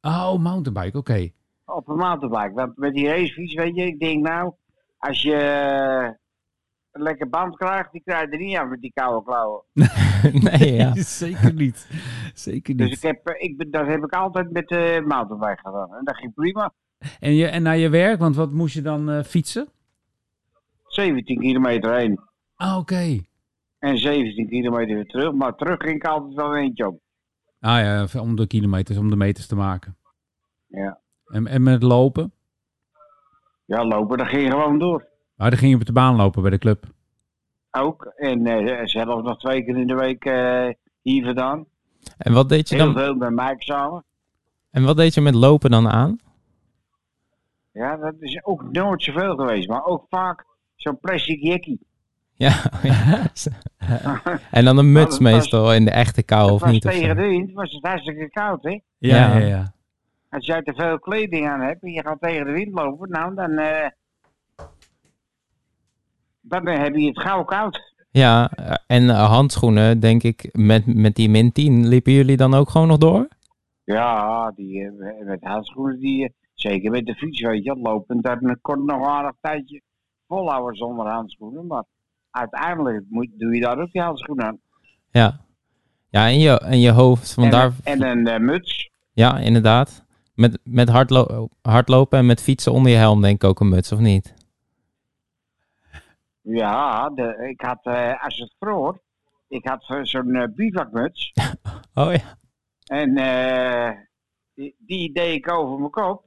Oh, 0.00 0.38
mountainbike, 0.38 0.98
oké. 0.98 1.30
Op 1.64 1.88
een 1.88 1.96
mountainbike. 1.96 2.52
Want 2.54 2.76
met 2.76 2.94
die 2.94 3.06
racefiets, 3.08 3.54
weet 3.54 3.74
je, 3.76 3.86
ik 3.86 3.98
denk 4.00 4.22
nou, 4.26 4.52
als 4.98 5.22
je 5.22 6.16
een 6.96 7.02
lekker 7.02 7.28
band 7.28 7.56
krijgt, 7.56 7.92
die 7.92 8.02
krijg 8.04 8.20
je 8.20 8.36
er 8.36 8.38
niet 8.44 8.56
aan 8.56 8.68
met 8.68 8.80
die 8.80 8.92
koude 8.94 9.24
klauwen. 9.24 9.62
nee, 10.50 10.74
ja. 10.74 10.94
Zeker 11.22 11.52
niet. 11.54 11.88
Zeker 12.34 12.76
Dus 12.76 12.88
niet. 12.88 12.96
ik 12.96 13.02
heb, 13.02 13.26
eh, 13.26 13.48
ik, 13.48 13.56
ben- 13.56 13.70
dat 13.70 13.86
heb 13.86 14.04
ik 14.04 14.12
altijd 14.12 14.50
met 14.52 14.68
de 14.68 15.02
mountainbike 15.06 15.60
gedaan. 15.62 15.94
En 15.94 16.04
dat 16.04 16.16
ging 16.16 16.34
prima. 16.34 16.72
En, 17.20 17.34
je, 17.34 17.46
en 17.46 17.62
naar 17.62 17.76
je 17.76 17.88
werk, 17.88 18.18
want 18.18 18.36
wat 18.36 18.52
moest 18.52 18.74
je 18.74 18.82
dan 18.82 19.10
eh, 19.10 19.22
fietsen? 19.22 19.68
17 20.86 21.38
kilometer 21.40 21.94
heen. 21.94 22.20
Ah, 22.54 22.76
oké. 22.78 23.20
En 23.78 23.98
17 23.98 24.48
kilometer 24.48 24.94
weer 24.94 25.06
terug. 25.06 25.32
Maar 25.32 25.54
terug 25.54 25.80
ging 25.82 25.94
ik 25.94 26.04
altijd 26.04 26.34
wel 26.34 26.56
eentje 26.56 26.86
op. 26.86 27.00
Ah 27.60 27.78
ja, 27.80 28.20
om 28.20 28.36
de 28.36 28.46
kilometers, 28.46 28.98
om 28.98 29.10
de 29.10 29.16
meters 29.16 29.46
te 29.46 29.56
maken. 29.56 29.96
Ja. 30.66 30.98
En, 31.26 31.46
en 31.46 31.62
met 31.62 31.82
lopen? 31.82 32.32
Ja, 33.64 33.84
lopen, 33.84 34.18
dat 34.18 34.26
ging 34.26 34.50
gewoon 34.50 34.78
door. 34.78 35.06
Ah, 35.36 35.48
dan 35.48 35.58
ging 35.58 35.70
je 35.72 35.76
op 35.78 35.84
de 35.86 35.92
baan 35.92 36.16
lopen 36.16 36.42
bij 36.42 36.50
de 36.50 36.58
club. 36.58 36.84
Ook. 37.70 38.04
En 38.16 38.46
eh, 38.46 38.80
zelfs 38.84 39.22
nog 39.24 39.38
twee 39.38 39.64
keer 39.64 39.76
in 39.76 39.86
de 39.86 39.94
week 39.94 40.24
eh, 40.24 40.68
hier 41.02 41.24
vandaan. 41.24 41.64
En 42.18 42.32
wat 42.32 42.48
deed 42.48 42.68
je 42.68 42.74
Heel 42.74 42.84
dan? 42.84 42.94
veel 43.02 43.14
met 43.14 43.30
Mike 43.30 43.54
samen. 43.62 44.04
En 44.70 44.84
wat 44.84 44.96
deed 44.96 45.14
je 45.14 45.20
met 45.20 45.34
lopen 45.34 45.70
dan 45.70 45.88
aan? 45.88 46.18
Ja, 47.72 47.96
dat 47.96 48.14
is 48.18 48.44
ook 48.44 48.72
nooit 48.72 49.02
zoveel 49.02 49.34
geweest. 49.36 49.68
Maar 49.68 49.84
ook 49.84 50.04
vaak 50.08 50.44
zo'n 50.76 50.98
plastic 51.00 51.42
jackie. 51.42 51.80
Ja. 52.34 52.54
ja. 52.82 53.22
en 54.50 54.64
dan 54.64 54.78
een 54.78 54.92
muts 54.92 55.18
Nou, 55.18 55.34
was- 55.34 55.40
meestal 55.40 55.74
in 55.74 55.84
de 55.84 55.90
echte 55.90 56.22
kou, 56.22 56.50
of 56.52 56.64
niet? 56.64 56.84
Of 56.84 56.92
tegen 56.92 57.16
de 57.16 57.22
wind, 57.22 57.52
was 57.52 57.72
het 57.72 57.86
hartstikke 57.86 58.30
koud, 58.30 58.62
hè? 58.62 58.70
Ja, 58.98 59.16
ja, 59.16 59.36
Ja. 59.38 59.46
ja. 59.46 59.72
Als 60.30 60.46
jij 60.46 60.62
te 60.62 60.72
veel 60.76 60.98
kleding 60.98 61.48
aan 61.48 61.60
hebt 61.60 61.82
en 61.82 61.90
je 61.92 62.02
gaat 62.02 62.20
tegen 62.20 62.46
de 62.46 62.52
wind 62.52 62.74
lopen, 62.74 63.10
nou 63.10 63.34
dan, 63.34 63.50
eh, 63.58 63.86
dan 66.48 66.66
heb 66.66 66.94
je 66.94 67.06
het 67.06 67.20
gauw 67.20 67.44
koud. 67.44 67.94
Ja, 68.10 68.50
en 68.86 69.10
eh, 69.10 69.28
handschoenen, 69.30 70.00
denk 70.00 70.22
ik, 70.22 70.48
met, 70.52 70.94
met 70.94 71.14
die 71.14 71.28
min 71.28 71.52
10, 71.52 71.88
liepen 71.88 72.12
jullie 72.12 72.36
dan 72.36 72.54
ook 72.54 72.68
gewoon 72.68 72.88
nog 72.88 72.98
door? 72.98 73.28
Ja, 73.84 74.50
die, 74.50 74.84
eh, 74.84 75.26
met 75.26 75.38
handschoenen, 75.40 75.98
die, 75.98 76.24
eh, 76.24 76.30
zeker 76.54 76.90
met 76.90 77.06
de 77.06 77.14
fiets, 77.14 77.40
weet 77.40 77.64
je, 77.64 77.76
lopend, 77.76 78.22
dan 78.22 78.58
kon 78.60 78.84
nog 78.84 78.96
een 78.96 79.06
aardig 79.06 79.34
tijdje 79.40 79.82
volhouden 80.26 80.76
zonder 80.76 81.06
handschoenen. 81.06 81.66
Maar 81.66 81.84
uiteindelijk 82.30 83.04
moet, 83.08 83.28
doe 83.38 83.54
je 83.54 83.60
daar 83.60 83.78
ook 83.78 83.92
je 83.92 84.00
handschoenen 84.00 84.46
aan. 84.46 84.58
Ja. 85.10 85.40
Ja, 86.10 86.26
en 86.26 86.38
je, 86.38 86.60
en 86.60 86.80
je 86.80 86.90
hoofd, 86.90 87.28
En, 87.28 87.42
vandaar... 87.42 87.72
en 87.84 88.26
een 88.26 88.44
muts. 88.44 88.90
Ja, 89.12 89.38
inderdaad. 89.38 90.04
Met, 90.34 90.58
met 90.64 90.88
hardlo 90.88 91.48
hardlopen 91.62 92.18
en 92.18 92.26
met 92.26 92.42
fietsen 92.42 92.72
onder 92.72 92.92
je 92.92 92.98
helm, 92.98 93.20
denk 93.20 93.42
ik 93.42 93.48
ook 93.48 93.60
een 93.60 93.68
muts, 93.68 93.92
of 93.92 93.98
niet? 93.98 94.34
Ja, 96.48 97.08
de, 97.10 97.48
ik 97.50 97.60
had, 97.60 97.78
eh, 97.82 98.24
als 98.24 98.38
het 98.38 98.54
vroor, 98.58 99.02
ik 99.48 99.66
had 99.68 99.84
eh, 99.88 99.98
zo'n 100.02 100.34
eh, 100.34 100.48
bivakmuts. 100.54 101.32
Oh 101.94 102.12
ja. 102.12 102.38
En 102.86 103.16
eh, 103.16 103.90
die, 104.54 104.74
die 104.78 105.12
deed 105.12 105.34
ik 105.34 105.50
over 105.50 105.78
mijn 105.78 105.90
kop. 105.90 106.24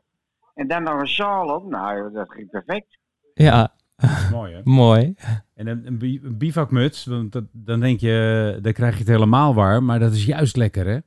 En 0.53 0.67
dan 0.67 0.83
nog 0.83 0.99
een 0.99 1.07
sjaal 1.07 1.55
op. 1.55 1.69
Nou, 1.69 2.11
dat 2.11 2.31
ging 2.31 2.49
perfect. 2.49 2.97
Ja, 3.33 3.73
Mooi 4.31 4.53
hè? 4.53 4.61
mooi. 4.63 5.15
En 5.55 5.67
een, 5.67 5.87
een, 5.87 5.97
bi- 5.97 6.19
een 6.23 6.37
bivakmuts, 6.37 7.05
want 7.05 7.31
dat, 7.31 7.43
dan 7.51 7.79
denk 7.79 7.99
je, 7.99 8.57
dan 8.61 8.73
krijg 8.73 8.93
je 8.93 8.99
het 8.99 9.07
helemaal 9.07 9.53
warm. 9.53 9.85
Maar 9.85 9.99
dat 9.99 10.11
is 10.13 10.25
juist 10.25 10.55
lekker 10.55 10.85
hè? 10.87 10.99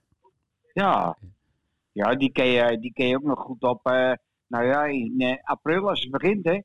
Ja, 0.72 1.16
ja 1.92 2.14
die, 2.14 2.32
kun 2.32 2.44
je, 2.46 2.78
die 2.78 2.92
kun 2.92 3.06
je 3.06 3.16
ook 3.16 3.22
nog 3.22 3.40
goed 3.40 3.62
op. 3.62 3.86
eh, 3.86 4.12
nou 4.46 4.64
ja, 4.64 4.84
in 4.84 5.40
april 5.42 5.88
als 5.88 6.00
het 6.02 6.10
begint, 6.10 6.44
hè. 6.44 6.60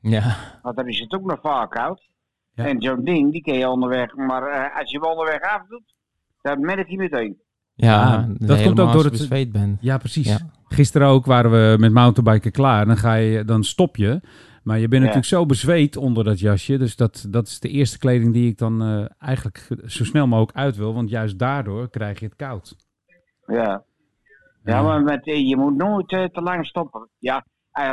Ja, 0.00 0.36
Want 0.62 0.76
dan 0.76 0.88
is 0.88 1.00
het 1.00 1.12
ook 1.14 1.24
nog 1.24 1.40
vaak 1.42 1.70
koud. 1.70 2.08
Ja. 2.54 2.64
En 2.66 2.80
zo'n 2.82 3.04
ding, 3.04 3.32
die 3.32 3.42
kun 3.42 3.54
je 3.54 3.68
onderweg. 3.68 4.14
Maar 4.14 4.42
eh, 4.42 4.78
als 4.80 4.90
je 4.90 4.98
hem 4.98 5.08
onderweg 5.10 5.40
afdoet, 5.40 5.94
dan 6.42 6.60
merk 6.60 6.88
je 6.88 6.96
meteen. 6.96 7.36
ja, 7.74 7.90
Ja, 7.90 8.28
dat 8.46 8.62
komt 8.62 8.80
ook 8.80 8.92
door 8.92 9.02
het- 9.02 9.10
bezweet 9.12 9.52
bent. 9.52 9.78
Ja, 9.80 9.98
precies. 9.98 10.28
Ja. 10.28 10.38
Gisteren 10.68 11.08
ook 11.08 11.26
waren 11.26 11.50
we 11.50 11.76
met 11.78 11.92
mountainbiken 11.92 12.50
klaar. 12.52 12.86
Dan, 12.86 12.96
ga 12.96 13.14
je, 13.14 13.44
dan 13.44 13.64
stop 13.64 13.96
je. 13.96 14.20
Maar 14.62 14.78
je 14.78 14.88
bent 14.88 14.92
Ja. 15.02 15.06
natuurlijk 15.08 15.26
zo 15.26 15.46
bezweet 15.46 15.96
onder 15.96 16.24
dat 16.24 16.38
jasje. 16.40 16.78
Dus 16.78 16.96
dat, 16.96 17.26
dat 17.30 17.46
is 17.46 17.60
de 17.60 17.68
eerste 17.68 17.98
kleding 17.98 18.32
die 18.32 18.48
ik 18.50 18.58
dan 18.58 18.82
eh, 18.82 19.04
eigenlijk 19.18 19.68
zo 19.86 20.04
snel 20.04 20.26
mogelijk 20.26 20.56
uit 20.58 20.76
wil. 20.76 20.94
Want 20.94 21.10
juist 21.10 21.38
daardoor 21.38 21.90
krijg 21.90 22.18
je 22.18 22.24
het 22.26 22.36
koud. 22.36 22.76
Ja. 23.46 23.84
Ja, 24.64 24.82
maar 24.82 25.02
met, 25.02 25.26
eh, 25.26 25.48
je 25.48 25.56
moet 25.56 25.76
nooit 25.76 26.08
te 26.08 26.40
lang 26.42 26.66
stoppen. 26.66 27.08
Ja, 27.18 27.44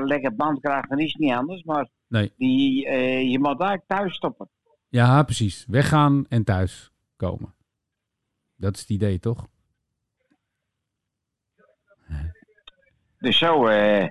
lekker 0.04 0.36
band 0.36 0.60
krijgen 0.60 0.90
dan 0.90 1.00
is 1.00 1.14
niet 1.16 1.34
anders. 1.34 1.64
Maar 1.64 1.88
Nee. 2.08 2.34
die, 2.38 2.88
eh, 2.88 3.32
je 3.32 3.40
moet 3.40 3.46
eigenlijk 3.48 3.84
thuis 3.88 4.16
stoppen. 4.16 4.50
Ja, 4.90 5.24
precies. 5.24 5.66
Weggaan 5.68 6.26
en 6.30 6.44
thuis 6.44 6.92
komen. 7.16 7.54
Dat 8.56 8.74
is 8.76 8.80
het 8.82 8.90
idee, 8.90 9.20
toch? 9.20 9.48
Dus 13.20 13.38
zo, 13.38 13.68
eh, 13.68 14.08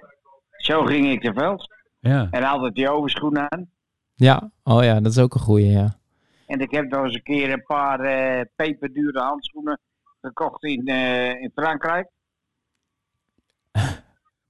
zo 0.56 0.84
ging 0.84 1.06
ik 1.10 1.20
te 1.20 1.32
veld. 1.32 1.68
Ja. 2.00 2.28
En 2.30 2.42
altijd 2.44 2.74
die 2.74 2.90
overschoenen 2.90 3.52
aan. 3.52 3.70
Ja, 4.14 4.50
oh 4.62 4.82
ja, 4.84 5.00
dat 5.00 5.12
is 5.12 5.18
ook 5.18 5.34
een 5.34 5.40
goeie, 5.40 5.70
ja. 5.70 5.98
En 6.46 6.60
ik 6.60 6.70
heb 6.70 6.88
nog 6.90 7.04
eens 7.04 7.14
een 7.14 7.22
keer 7.22 7.52
een 7.52 7.62
paar 7.62 8.00
eh, 8.00 8.40
peperdure 8.56 9.20
handschoenen 9.20 9.80
gekocht 10.20 10.64
in, 10.64 10.86
eh, 10.86 11.40
in 11.42 11.50
Frankrijk. 11.54 12.10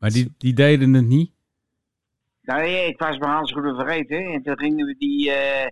Maar 0.03 0.11
die, 0.11 0.33
die 0.39 0.53
deden 0.55 0.93
het 0.95 1.07
niet. 1.07 1.31
Nou, 2.43 2.61
eh, 2.61 2.87
ik 2.89 2.99
was 2.99 3.19
mijn 3.19 3.33
handschoenen 3.33 3.75
vergeten. 3.77 4.33
En 4.33 4.43
toen 4.43 4.59
gingen 4.59 4.87
we 4.87 4.95
die, 4.99 5.31
eh, 5.33 5.67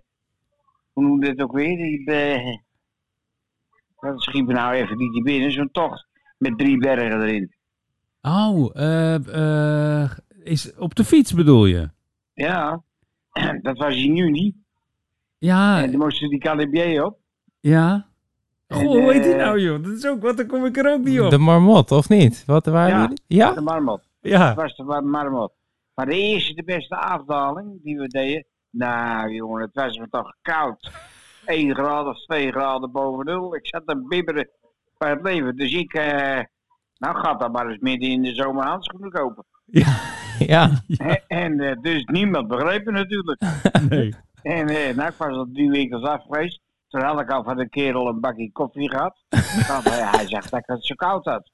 hoe 0.93 1.03
noemde 1.03 1.27
het 1.27 1.41
ook 1.41 1.51
weer? 1.51 1.77
Die, 1.77 2.05
eh, 2.05 2.57
dat 3.99 4.21
schiet 4.21 4.45
me 4.47 4.53
nou 4.53 4.73
even 4.73 4.97
niet 4.97 5.13
die 5.13 5.23
binnen. 5.23 5.51
Zo'n 5.51 5.69
tocht 5.71 6.07
met 6.37 6.57
drie 6.57 6.77
bergen 6.77 7.21
erin. 7.21 7.53
Oh, 8.21 8.69
eh, 8.75 10.03
eh, 10.03 10.11
is 10.43 10.75
op 10.75 10.95
de 10.95 11.03
fiets 11.03 11.33
bedoel 11.33 11.65
je? 11.65 11.89
Ja, 12.33 12.81
dat 13.61 13.77
was 13.77 13.95
in 13.95 14.15
juni. 14.15 14.55
Ja, 15.37 15.83
En 15.83 15.91
toen 15.91 15.99
moesten 15.99 16.29
die 16.29 16.39
Calibier 16.39 17.05
op. 17.05 17.17
ja. 17.59 18.09
Goh, 18.67 18.81
hoe 18.83 19.13
heet 19.13 19.23
die 19.23 19.35
nou, 19.35 19.59
joh? 19.59 19.83
Dat 19.83 19.93
is 19.93 20.05
ook 20.07 20.21
wat, 20.21 20.37
dan 20.37 20.47
kom 20.47 20.65
ik 20.65 20.77
er 20.77 20.93
ook 20.93 21.03
niet 21.03 21.19
op. 21.21 21.29
De 21.29 21.37
marmot, 21.37 21.91
of 21.91 22.09
niet? 22.09 22.43
Wat 22.45 22.65
waren 22.65 22.89
Ja. 22.95 23.01
jullie? 23.01 23.17
Ja? 23.27 23.53
De 23.53 23.61
marmot. 23.61 24.01
Ja. 24.21 24.47
Dat 24.47 24.55
was 24.55 24.75
de 24.75 24.83
mar- 24.83 25.03
marmot. 25.03 25.53
Maar 25.93 26.05
de 26.05 26.15
eerste, 26.17 26.53
de 26.53 26.63
beste 26.63 26.95
afdaling 26.95 27.83
die 27.83 27.97
we 27.97 28.07
deden. 28.07 28.45
Nou 28.69 29.33
jongen, 29.33 29.61
het 29.61 29.73
was 29.73 29.97
me 29.97 30.07
toch 30.09 30.35
koud. 30.41 30.91
1 31.45 31.75
graad 31.75 32.05
of 32.05 32.23
2 32.25 32.51
graden 32.51 32.91
boven 32.91 33.25
nul. 33.25 33.55
Ik 33.55 33.67
zat 33.67 33.87
te 33.87 34.05
bibberen 34.07 34.49
bij 34.97 35.09
het 35.09 35.21
leven. 35.21 35.55
Dus 35.55 35.73
ik, 35.73 35.93
eh, 35.93 36.39
nou 36.97 37.15
gaat 37.17 37.39
dan 37.39 37.51
maar 37.51 37.67
eens 37.67 37.79
midden 37.79 38.09
in 38.09 38.21
de 38.21 38.33
zomer 38.33 38.65
handschoenen 38.65 39.11
kopen. 39.11 39.45
Ja. 39.65 39.93
En, 40.97 41.23
en 41.27 41.59
eh, 41.59 41.81
dus 41.81 42.03
niemand 42.03 42.47
begreep 42.47 42.85
het 42.85 42.95
natuurlijk. 42.95 43.41
Nee. 43.89 44.13
En 44.41 44.65
nou, 44.95 45.09
ik 45.09 45.15
was 45.17 45.35
al 45.35 45.49
drie 45.53 45.69
weken 45.69 46.03
af 46.03 46.21
geweest. 46.23 46.61
Toen 46.87 47.01
had 47.01 47.19
ik 47.19 47.31
al 47.31 47.43
van 47.43 47.57
de 47.57 47.69
kerel 47.69 48.07
een 48.07 48.19
bakje 48.19 48.51
koffie 48.51 48.89
gehad. 48.89 49.23
Want 49.67 49.85
eh, 49.85 50.11
hij 50.11 50.27
zegt 50.27 50.51
dat 50.51 50.59
ik 50.59 50.65
het 50.65 50.85
zo 50.85 50.95
koud 50.95 51.25
had. 51.25 51.49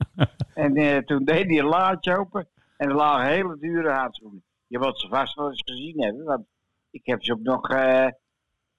En 0.53 1.05
toen 1.05 1.23
deed 1.25 1.45
hij 1.47 1.59
een 1.59 1.65
laadje 1.65 2.17
open. 2.17 2.47
En 2.77 2.89
er 2.89 2.95
lagen 2.95 3.27
hele 3.27 3.57
dure 3.59 3.91
handschoenen. 3.91 4.43
Je 4.67 4.79
moet 4.79 4.99
ze 4.99 5.07
vast 5.07 5.35
wel 5.35 5.49
eens 5.49 5.61
gezien 5.65 6.01
hebben. 6.03 6.23
Want 6.25 6.45
ik 6.89 7.05
heb 7.05 7.23
ze 7.23 7.31
ook 7.33 7.41
nog 7.41 7.69
eh 7.69 8.07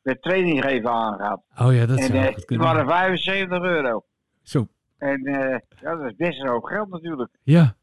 met 0.02 0.22
training 0.22 0.62
geven 0.64 0.90
aangehad. 0.90 1.42
Oh 1.58 1.74
ja, 1.74 1.86
dat 1.86 1.98
En 1.98 2.04
zou 2.04 2.18
eh, 2.18 2.34
goed 2.34 2.44
kunnen. 2.44 2.66
waren 2.66 2.86
75 2.86 3.62
euro. 3.62 4.04
Zo, 4.42 4.66
En 4.98 5.24
eh, 5.24 5.58
ja, 5.80 5.96
dat 5.96 6.04
is 6.10 6.16
best 6.16 6.40
een 6.40 6.48
hoop 6.48 6.64
geld 6.64 6.88
natuurlijk. 6.88 7.30
ja. 7.42 7.76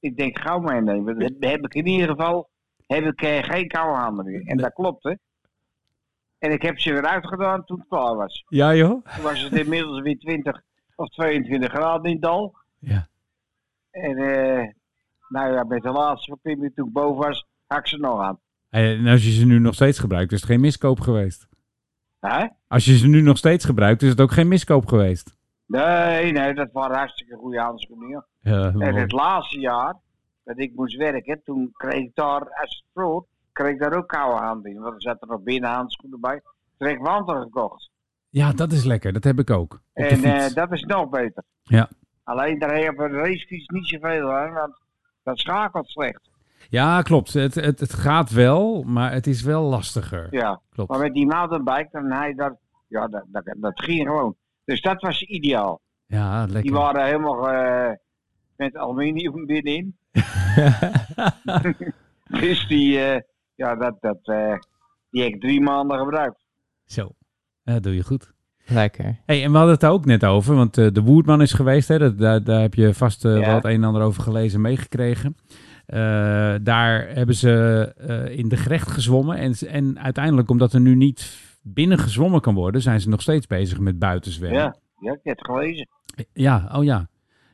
Ik 0.00 0.16
denk 0.16 0.38
gauw 0.38 0.58
meenemen. 0.58 1.18
Dan 1.18 1.50
heb 1.50 1.64
ik 1.64 1.74
in 1.74 1.86
ieder 1.86 2.08
geval 2.08 2.48
heb 2.86 3.04
ik, 3.04 3.44
geen 3.44 3.68
koude 3.68 3.98
handen 3.98 4.24
meer. 4.24 4.42
En 4.46 4.56
dat 4.56 4.72
klopt 4.72 5.02
hè. 5.02 5.14
En 6.38 6.52
ik 6.52 6.62
heb 6.62 6.78
ze 6.78 6.92
weer 6.92 7.06
uitgedaan 7.06 7.64
toen 7.64 7.78
het 7.78 7.88
klaar 7.88 8.14
was. 8.16 8.44
Ja, 8.48 8.74
joh. 8.74 9.04
Toen 9.14 9.22
was 9.22 9.42
het 9.42 9.52
inmiddels 9.56 10.00
weer 10.00 10.18
20 10.18 10.62
of 10.96 11.08
22 11.08 11.70
graden 11.70 12.04
in 12.04 12.12
het 12.12 12.22
dal. 12.22 12.56
Ja. 12.78 13.08
En 13.90 14.16
eh, 14.16 14.68
nou 15.28 15.52
ja, 15.52 15.64
met 15.64 15.82
de 15.82 15.90
laatste 15.90 16.30
verpimming 16.30 16.74
toen 16.74 16.86
ik 16.86 16.92
boven 16.92 17.26
was, 17.26 17.46
had 17.66 17.78
ik 17.78 17.86
ze 17.86 17.96
nog 17.96 18.20
aan. 18.20 18.38
En 18.70 19.06
als 19.06 19.24
je 19.24 19.30
ze 19.30 19.46
nu 19.46 19.58
nog 19.58 19.74
steeds 19.74 19.98
gebruikt, 19.98 20.32
is 20.32 20.40
het 20.40 20.50
geen 20.50 20.60
miskoop 20.60 21.00
geweest. 21.00 21.48
Hè? 22.20 22.46
Als 22.68 22.84
je 22.84 22.96
ze 22.96 23.06
nu 23.06 23.20
nog 23.20 23.36
steeds 23.36 23.64
gebruikt, 23.64 24.02
is 24.02 24.08
het 24.08 24.20
ook 24.20 24.32
geen 24.32 24.48
miskoop 24.48 24.86
geweest. 24.86 25.36
Nee, 25.66 26.32
nee, 26.32 26.54
dat 26.54 26.68
waren 26.72 26.96
hartstikke 26.96 27.36
goede 27.36 27.60
handschoenen. 27.60 28.24
Ja, 28.40 28.72
En 28.78 28.94
het 28.94 29.12
laatste 29.12 29.60
jaar 29.60 29.94
dat 30.44 30.58
ik 30.58 30.72
moest 30.74 30.96
werken, 30.96 31.40
toen 31.44 31.70
kreeg 31.72 31.94
ik 32.00 32.10
daar, 32.14 32.40
als 32.40 32.76
het 32.76 32.84
vroeg, 32.94 33.24
kreeg 33.52 33.72
ik 33.72 33.78
daar 33.78 33.92
ook 33.96 34.08
koude 34.08 34.40
handen 34.44 34.70
in. 34.70 34.80
Want 34.80 34.94
er 34.94 35.02
zaten 35.02 35.28
nog 35.28 35.42
binnen 35.42 35.70
handschoenen 35.70 36.20
bij. 36.20 36.40
Toen 36.78 36.88
heb 36.88 36.96
ik 36.96 37.02
wanten 37.02 37.42
gekocht. 37.42 37.90
ja, 38.28 38.52
dat 38.52 38.72
is 38.72 38.84
lekker. 38.84 39.12
Dat 39.12 39.24
heb 39.24 39.38
ik 39.38 39.50
ook. 39.50 39.80
En 39.92 40.24
eh, 40.24 40.54
dat 40.54 40.72
is 40.72 40.82
nog 40.82 41.08
beter. 41.08 41.42
Ja. 41.62 41.88
Alleen 42.24 42.58
daar 42.58 42.74
heb 42.74 42.82
je 42.82 42.90
op 42.90 42.98
een 42.98 43.12
racefiets 43.12 43.66
niet 43.68 43.86
zoveel 43.86 44.32
aan, 44.32 44.52
want 44.52 44.76
dat 45.28 45.38
schakelt 45.38 45.88
slecht. 45.88 46.30
Ja, 46.68 47.02
klopt. 47.02 47.32
Het, 47.32 47.54
het, 47.54 47.80
het 47.80 47.92
gaat 47.94 48.30
wel, 48.30 48.82
maar 48.82 49.12
het 49.12 49.26
is 49.26 49.42
wel 49.42 49.62
lastiger. 49.62 50.26
Ja. 50.30 50.60
Klopt. 50.70 50.90
Maar 50.90 50.98
met 51.00 51.14
die 51.14 51.26
mountainbike, 51.26 51.88
dan 51.92 52.10
hij 52.10 52.34
dat, 52.34 52.56
ja, 52.88 53.08
dat, 53.08 53.24
dat, 53.26 53.54
dat 53.56 53.82
ging 53.82 54.06
gewoon. 54.06 54.36
Dus 54.64 54.80
dat 54.80 55.02
was 55.02 55.22
ideaal. 55.22 55.80
Ja, 56.06 56.44
Die 56.44 56.52
lekker. 56.52 56.72
waren 56.72 57.04
helemaal 57.04 57.48
eh, 57.50 57.92
met 58.56 58.76
aluminium 58.76 59.46
binnenin. 59.46 59.96
dus 62.40 62.66
die, 62.68 63.00
eh, 63.00 63.20
ja, 63.54 63.74
dat, 63.74 63.96
dat, 64.00 64.18
eh, 64.22 64.54
die 65.10 65.22
heb 65.22 65.32
ik 65.32 65.40
drie 65.40 65.60
maanden 65.60 65.98
gebruikt. 65.98 66.44
Zo. 66.84 67.10
Dat 67.64 67.82
doe 67.82 67.94
je 67.94 68.02
goed. 68.02 68.32
Lekker. 68.68 69.18
Hey, 69.26 69.44
en 69.44 69.50
we 69.50 69.56
hadden 69.56 69.72
het 69.72 69.82
daar 69.82 69.90
ook 69.92 70.04
net 70.04 70.24
over, 70.24 70.54
want 70.54 70.78
eh, 70.78 70.86
de 70.92 71.02
Woerdman 71.02 71.40
is 71.42 71.52
geweest. 71.52 71.88
Hè? 71.88 71.98
Dat, 71.98 72.18
daar, 72.18 72.42
daar 72.44 72.60
heb 72.60 72.74
je 72.74 72.94
vast 72.94 73.24
eh, 73.24 73.32
Ja. 73.38 73.40
wel 73.40 73.54
het 73.54 73.64
een 73.64 73.70
en 73.70 73.84
ander 73.84 74.02
over 74.02 74.22
gelezen, 74.22 74.60
meegekregen. 74.60 75.36
Eh, 75.86 75.98
daar 76.62 77.08
hebben 77.08 77.34
ze 77.34 77.92
in 78.36 78.48
de 78.48 78.56
gerecht 78.56 78.90
gezwommen. 78.90 79.36
En, 79.36 79.52
en 79.68 79.98
uiteindelijk, 80.00 80.50
omdat 80.50 80.72
er 80.72 80.80
nu 80.80 80.94
niet 80.94 81.38
binnen 81.62 81.98
gezwommen 81.98 82.40
kan 82.40 82.54
worden, 82.54 82.82
zijn 82.82 83.00
ze 83.00 83.08
nog 83.08 83.20
steeds 83.22 83.46
bezig 83.46 83.78
met 83.78 83.98
buitenzwemmen. 83.98 84.58
Ja, 84.60 84.76
ja, 85.00 85.12
ik 85.12 85.20
heb 85.22 85.38
het 85.38 85.46
gelezen. 85.46 85.88
Ja, 86.32 86.70
oh 86.74 86.84
ja. 86.84 87.08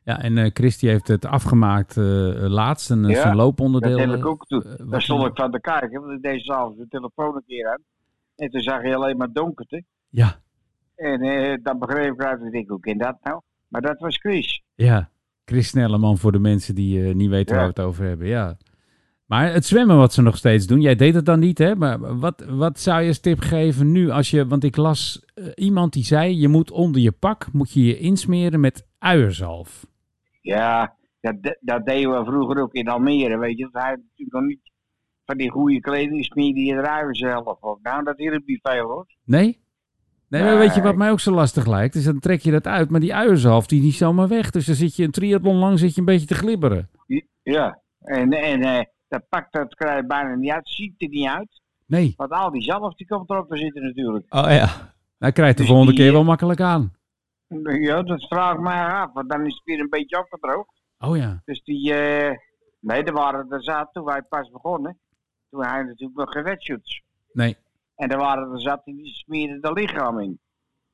Ja, 0.05 0.21
en 0.23 0.39
eh 0.39 0.51
Christy 0.55 0.87
heeft 0.87 1.09
het 1.09 1.27
afgemaakt 1.27 1.97
eh, 1.97 2.05
laatst, 2.49 2.91
een, 2.91 3.09
Ja, 3.09 3.21
zijn 3.21 3.37
looponderdeel. 3.37 3.99
Dat 3.99 4.07
heb 4.09 4.17
ik 4.19 4.27
ook 4.27 4.47
toen. 4.47 4.63
eh, 4.63 4.91
Daar 4.91 5.03
stond 5.03 5.27
ik 5.27 5.31
van 5.35 5.51
te 5.51 5.61
kijken, 5.61 6.01
want 6.01 6.13
ik 6.13 6.23
deed 6.23 6.41
s'avonds 6.41 6.79
de 6.79 6.87
telefoon 6.89 7.35
een 7.37 7.43
keer 7.47 7.69
aan. 7.69 7.83
En 8.37 8.51
toen 8.51 8.61
zag 8.61 8.83
je 8.83 8.95
alleen 8.95 9.17
maar 9.17 9.33
donkerte. 9.33 9.85
Ja, 10.09 10.41
En 10.97 11.21
eh, 11.23 11.55
dan 11.63 11.79
begreep 11.79 12.13
ik 12.13 12.23
uit, 12.23 12.55
ik 12.55 12.69
hoe 12.69 12.81
kan 12.81 12.99
dat 12.99 13.17
nou? 13.23 13.41
Maar 13.69 13.81
dat 13.81 13.99
was 13.99 14.17
Chris. 14.19 14.63
ja. 14.75 15.13
Chris 15.47 15.69
Snelleman 15.69 16.19
voor 16.19 16.33
de 16.33 16.39
mensen 16.39 16.75
die 16.75 17.05
eh, 17.09 17.15
niet 17.15 17.31
weten 17.31 17.55
Ja. 17.55 17.61
waar 17.61 17.73
we 17.75 17.81
het 17.81 17.89
over 17.89 18.05
hebben. 18.05 18.27
Ja. 18.27 18.57
Maar 19.27 19.53
het 19.53 19.65
zwemmen 19.65 19.97
wat 19.97 20.13
ze 20.13 20.23
nog 20.23 20.37
steeds 20.37 20.67
doen, 20.67 20.81
jij 20.81 20.95
deed 20.95 21.15
het 21.15 21.27
dan 21.27 21.39
niet, 21.39 21.59
hè? 21.59 21.75
Maar 21.77 22.19
wat, 22.19 22.45
wat 22.49 22.79
zou 22.81 23.03
je 23.03 23.09
als 23.09 23.21
tip 23.21 23.39
geven 23.41 23.93
nu 23.93 24.11
als 24.11 24.31
je, 24.31 24.47
want 24.47 24.65
ik 24.65 24.77
las 24.77 25.25
eh, 25.35 25.47
iemand 25.55 25.93
die 25.93 26.05
zei, 26.05 26.41
je 26.41 26.49
moet 26.49 26.71
onder 26.71 27.01
je 27.01 27.13
pak, 27.13 27.53
moet 27.53 27.73
je 27.73 27.85
je 27.85 27.99
insmeren 27.99 28.61
met 28.61 28.87
uierzalf. 28.99 29.87
Ja, 30.41 30.97
dat, 31.21 31.57
dat 31.61 31.87
deden 31.87 32.19
we 32.19 32.25
vroeger 32.25 32.63
ook 32.63 32.73
in 32.75 32.89
Almere, 32.89 33.39
weet 33.39 33.59
je. 33.59 33.69
Dat 33.73 33.83
hij 33.83 33.91
natuurlijk 33.91 34.33
nog 34.33 34.43
niet 34.47 34.61
van 35.25 35.37
die 35.37 35.51
goede 35.51 35.81
kleding 35.81 36.25
smeerde 36.25 36.61
je 36.61 36.73
eruit 36.73 37.17
zelf 37.17 37.47
op. 37.63 37.79
Nou, 37.83 38.05
dat 38.05 38.19
hielp 38.19 38.43
niet 38.47 38.61
veel 38.63 38.85
hoor. 38.89 39.07
Nee? 39.25 39.61
Nee, 40.35 40.43
maar 40.43 40.59
weet 40.59 40.75
je 40.75 40.83
wat 40.83 40.97
mij 40.97 41.11
ook 41.11 41.21
zo 41.21 41.33
lastig 41.33 41.67
lijkt? 41.67 41.95
Is 41.95 42.05
dan 42.05 42.19
trek 42.19 42.41
je 42.41 42.51
dat 42.51 42.67
uit, 42.67 42.91
maar 42.91 43.01
die 43.01 43.15
uierzalf 43.15 43.67
die 43.67 43.79
is 43.79 43.85
niet 43.85 43.95
zomaar 43.95 44.29
weg. 44.29 44.51
Dus 44.51 44.67
dan 44.67 44.75
zit 44.75 44.97
je 44.97 45.05
een 45.05 45.11
triathlon 45.11 45.57
lang 45.57 45.79
zit 45.79 45.95
je 45.95 46.01
een 46.01 46.07
beetje 46.07 46.27
te 46.27 46.35
glibberen. 46.35 46.91
Ja, 47.43 47.81
en, 48.01 48.33
en 48.33 48.63
eh, 48.63 48.85
dat 49.09 49.29
pakt 49.29 49.53
dat 49.53 49.75
krijg 49.75 50.01
je 50.01 50.07
bijna 50.07 50.35
niet 50.35 50.51
uit, 50.51 50.69
ziet 50.69 51.03
er 51.03 51.09
niet 51.09 51.29
uit. 51.29 51.61
Nee, 51.87 52.15
Want 52.17 52.31
al 52.31 52.51
die 52.51 52.63
zelf 52.63 52.95
die 52.95 53.07
komt 53.07 53.31
erop 53.31 53.49
te 53.49 53.57
zitten 53.57 53.83
natuurlijk. 53.83 54.35
Oh 54.35 54.51
ja. 54.51 54.69
hij 55.19 55.33
krijgt 55.33 55.57
de 55.57 55.63
Dus 55.63 55.71
volgende 55.71 55.93
die, 55.93 56.01
keer 56.01 56.11
eh, 56.11 56.15
wel 56.15 56.25
makkelijk 56.25 56.61
aan. 56.61 56.93
Ja, 57.81 58.03
dat 58.03 58.27
vraag 58.27 58.55
ik 58.55 58.61
mij 58.61 58.87
af, 58.87 59.13
want 59.13 59.31
dan 59.31 59.47
is 59.47 59.55
het 59.55 59.65
weer 59.65 59.81
een 59.81 59.91
beetje 59.91 60.19
opgedroogd. 60.19 60.83
Oh 60.99 61.17
ja. 61.17 61.43
Dus 61.45 61.63
die, 61.63 61.95
eh 61.95 62.37
nee, 62.81 63.03
er 63.03 63.13
waren 63.13 63.51
er 63.51 63.63
zat 63.63 63.89
toen 63.93 64.05
wij 64.05 64.23
pas 64.23 64.51
begonnen. 64.51 64.99
Toen 65.51 65.61
je 65.61 65.67
natuurlijk 65.67 66.19
nog 66.19 66.31
geen 66.31 66.45
wetshoots. 66.45 67.03
Nee. 67.33 67.57
En 67.97 68.09
er 68.09 68.19
waren 68.19 68.53
er 68.53 68.61
zat 68.61 68.81
die 68.85 69.07
smeerden 69.15 69.61
de 69.61 69.73
lichaam 69.73 70.19
in. 70.21 70.39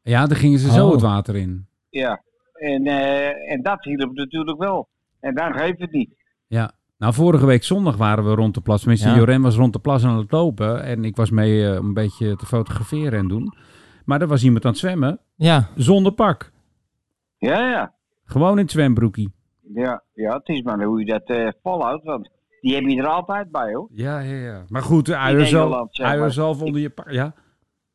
Ja, 0.02 0.26
dan 0.26 0.36
gingen 0.36 0.58
ze 0.58 0.70
zo 0.70 0.86
Oh. 0.86 0.92
het 0.92 1.00
water 1.00 1.36
in. 1.36 1.66
Ja, 1.88 2.22
en, 2.52 2.86
eh, 2.86 3.52
en 3.52 3.62
dat 3.62 3.84
hielp 3.84 4.12
natuurlijk 4.14 4.58
wel. 4.58 4.88
En 5.20 5.34
dan 5.34 5.52
geeft 5.54 5.80
het 5.80 5.92
niet. 5.92 6.10
Ja. 6.46 6.72
Nou, 6.98 7.14
vorige 7.14 7.46
week 7.46 7.62
zondag 7.64 7.96
waren 7.96 8.24
we 8.24 8.34
rond 8.34 8.54
de 8.54 8.60
plas. 8.60 8.80
Tenminste, 8.80 9.08
Ja. 9.08 9.16
Joren 9.16 9.42
was 9.42 9.56
rond 9.56 9.72
de 9.72 9.78
plas 9.78 10.04
aan 10.04 10.16
het 10.16 10.32
lopen. 10.32 10.82
En 10.82 11.04
ik 11.04 11.16
was 11.16 11.30
mee 11.30 11.66
eh, 11.70 11.78
om 11.80 11.86
een 11.86 11.94
beetje 11.94 12.36
te 12.36 12.46
fotograferen 12.46 13.18
en 13.18 13.28
doen. 13.28 13.54
Maar 14.04 14.20
er 14.20 14.26
was 14.26 14.44
iemand 14.44 14.64
aan 14.64 14.70
het 14.70 14.80
zwemmen 14.80 15.20
Ja. 15.36 15.68
zonder 15.74 16.12
pak. 16.12 16.52
Ja, 17.38 17.68
ja. 17.70 17.94
Gewoon 18.24 18.52
in 18.56 18.62
het 18.62 18.70
zwembroekie. 18.70 19.32
Ja, 19.74 20.02
ja 20.14 20.34
het 20.36 20.48
is 20.48 20.62
maar 20.62 20.82
hoe 20.82 20.98
je 20.98 21.06
dat 21.06 21.22
eh 21.28 21.48
volhoudt. 21.62 22.04
Want 22.04 22.30
die 22.60 22.74
heb 22.74 22.84
je 22.84 22.96
er 22.96 23.06
altijd 23.06 23.50
bij 23.50 23.74
hoor. 23.74 23.88
Ja, 23.92 24.18
ja, 24.20 24.34
ja. 24.36 24.64
Maar 24.68 24.82
goed, 24.82 25.10
uierzalf, 25.10 25.98
uierzalf 25.98 26.62
onder 26.62 26.80
je 26.80 26.90
pak. 26.90 27.10
Ja. 27.10 27.34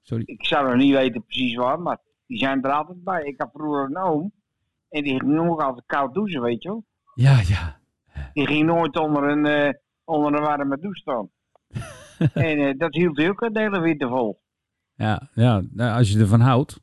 Sorry. 0.01 0.23
Ik 0.25 0.45
zou 0.45 0.67
nog 0.67 0.75
niet 0.75 0.93
weten 0.95 1.23
precies 1.25 1.55
waar, 1.55 1.79
maar 1.79 1.97
die 2.27 2.37
zijn 2.37 2.63
er 2.63 2.71
altijd 2.71 3.03
bij. 3.03 3.23
Ik 3.23 3.33
had 3.41 3.49
vroeger 3.53 3.83
een 3.83 3.97
oom. 3.97 4.31
En 4.89 5.03
die 5.03 5.19
ging 5.19 5.31
nog 5.33 5.61
altijd 5.61 5.83
koud 5.85 6.13
douchen, 6.13 6.41
weet 6.41 6.63
je 6.63 6.69
wel. 6.69 6.85
Ja, 7.13 7.39
ja. 7.47 7.79
Die 8.33 8.47
ging 8.47 8.65
nooit 8.65 8.97
onder 8.99 9.23
een, 9.23 9.45
eh, 9.45 9.73
onder 10.03 10.33
een 10.33 10.41
warme 10.41 10.77
douche 10.79 10.99
staan. 11.01 11.29
en 12.49 12.57
eh, 12.57 12.77
dat 12.77 12.93
hield 12.95 13.17
hij 13.17 13.29
ook 13.29 13.41
een 13.41 13.57
hele 13.57 13.79
winter 13.79 14.09
vol. 14.09 14.41
Ja, 14.95 15.29
ja. 15.33 15.61
Nou, 15.71 15.97
als 15.97 16.11
je 16.11 16.19
ervan 16.19 16.39
houdt. 16.39 16.81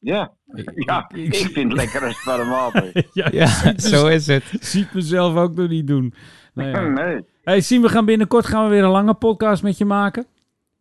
Ja, 0.00 0.32
Ik- 0.54 0.72
ja 0.88 1.08
ik- 1.14 1.34
ik, 1.34 1.34
vind 1.52 1.72
het 1.72 1.72
lekker 1.80 2.04
als 2.04 2.16
het 2.16 2.24
warm 2.24 2.48
water. 2.48 3.06
ja, 3.12 3.28
Ja, 3.32 3.78
zo 3.78 4.06
is 4.06 4.26
het. 4.26 4.44
Ziet 4.60 4.92
mezelf 4.94 5.36
ook 5.36 5.54
nog 5.54 5.68
niet 5.68 5.86
doen. 5.86 6.14
Ja. 6.66 6.80
nee. 7.04 7.24
Hey, 7.42 7.60
Siem, 7.60 7.82
we 7.82 7.88
gaan 7.88 8.04
binnenkort 8.04 8.46
gaan 8.46 8.64
we 8.64 8.70
weer 8.70 8.84
een 8.84 8.90
lange 8.90 9.14
podcast 9.14 9.62
met 9.62 9.78
je 9.78 9.84
maken. 9.84 10.26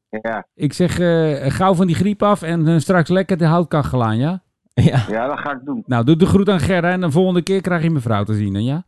Ja, 0.10 0.48
Ik 0.54 0.74
zeg 0.74 1.00
eh, 1.00 1.52
gauw 1.52 1.74
van 1.74 1.88
die 1.88 1.96
griep 1.96 2.24
af 2.24 2.42
en 2.42 2.68
eh, 2.68 2.78
straks 2.78 3.10
lekker 3.10 3.38
de 3.38 3.46
houtkachel 3.46 4.04
aan, 4.04 4.18
ja? 4.18 4.42
Ja. 4.74 5.04
ja, 5.10 5.28
dat 5.28 5.40
ga 5.40 5.52
ik 5.52 5.60
doen. 5.66 5.84
Nou, 5.86 6.04
doe 6.04 6.16
de 6.16 6.26
groet 6.26 6.50
aan 6.50 6.60
Gerda 6.60 6.90
en 6.90 7.02
de 7.02 7.12
volgende 7.12 7.42
keer 7.42 7.62
krijg 7.62 7.84
je 7.84 7.90
mevrouw 7.90 8.24
te 8.24 8.34
zien, 8.34 8.54
hè, 8.54 8.60
ja? 8.60 8.84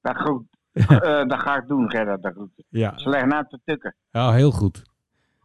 Dat, 0.00 0.16
goed. 0.16 0.42
Eh, 0.72 1.24
dat 1.26 1.40
ga 1.40 1.56
ik 1.56 1.68
doen, 1.68 1.90
Gerard. 1.90 2.22
Dat 2.22 2.32
goed. 2.36 2.50
Ja. 2.68 2.98
Ze 2.98 3.08
leggen 3.08 3.28
naar 3.28 3.46
te 3.48 3.58
tukken. 3.64 3.94
Oh, 4.12 4.30
heel 4.32 4.50
goed. 4.50 4.82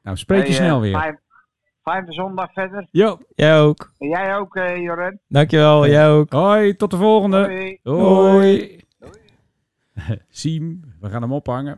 Nou, 0.04 0.18
spreek 0.18 0.42
je 0.42 0.54
Hey, 0.54 0.56
snel 0.56 0.82
weer. 0.82 1.00
Fijn, 1.00 1.20
fijne 1.84 2.14
zondag 2.14 2.54
verder. 2.54 2.88
Jo, 2.92 3.20
Jij 3.36 3.60
ook. 3.60 3.92
En 3.98 4.08
jij 4.08 4.36
ook, 4.36 4.56
eh 4.56 4.78
Joren. 4.78 5.20
Dankjewel. 5.28 5.88
Jij 5.88 6.10
ook. 6.10 6.32
hoi, 6.32 6.76
tot 6.76 6.92
de 6.92 6.98
volgende. 6.98 7.38
Hoi. 7.38 7.80
Hoi. 7.84 8.81
Siem, 10.30 10.82
we 11.00 11.10
gaan 11.10 11.22
hem 11.22 11.34
ophangen. 11.34 11.78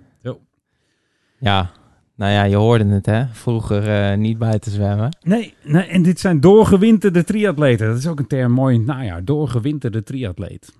Ja. 1.39 1.71
Nou 2.15 2.31
ja, 2.31 2.43
je 2.43 2.55
hoorde 2.55 2.85
het 2.85 3.05
hè. 3.05 3.25
Vroeger 3.27 3.87
eh, 3.87 4.17
niet 4.17 4.37
buiten 4.37 4.71
zwemmen. 4.71 5.17
Nee, 5.21 5.53
nee, 5.63 5.83
en 5.83 6.01
dit 6.01 6.19
zijn 6.19 6.39
doorgewinterde 6.39 7.23
triatleten. 7.23 7.87
Dat 7.87 7.97
is 7.97 8.07
ook 8.07 8.19
een 8.19 8.27
term 8.27 8.51
mooi 8.51 8.73
in 8.73 8.81
het 8.81 8.89
najaar. 8.89 9.25
Doorgewinterde 9.25 10.03
triatleet. 10.03 10.75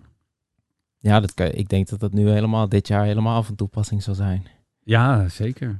Ja, 0.99 1.19
dat 1.19 1.33
kan, 1.33 1.47
ik 1.51 1.69
denk 1.69 1.89
dat 1.89 1.99
dat 1.99 2.13
nu 2.13 2.29
helemaal 2.29 2.69
dit 2.69 2.87
jaar 2.87 3.05
helemaal 3.05 3.43
van 3.43 3.55
toepassing 3.55 4.03
zal 4.03 4.15
zijn. 4.15 4.47
Ja, 4.83 5.29
zeker. 5.29 5.79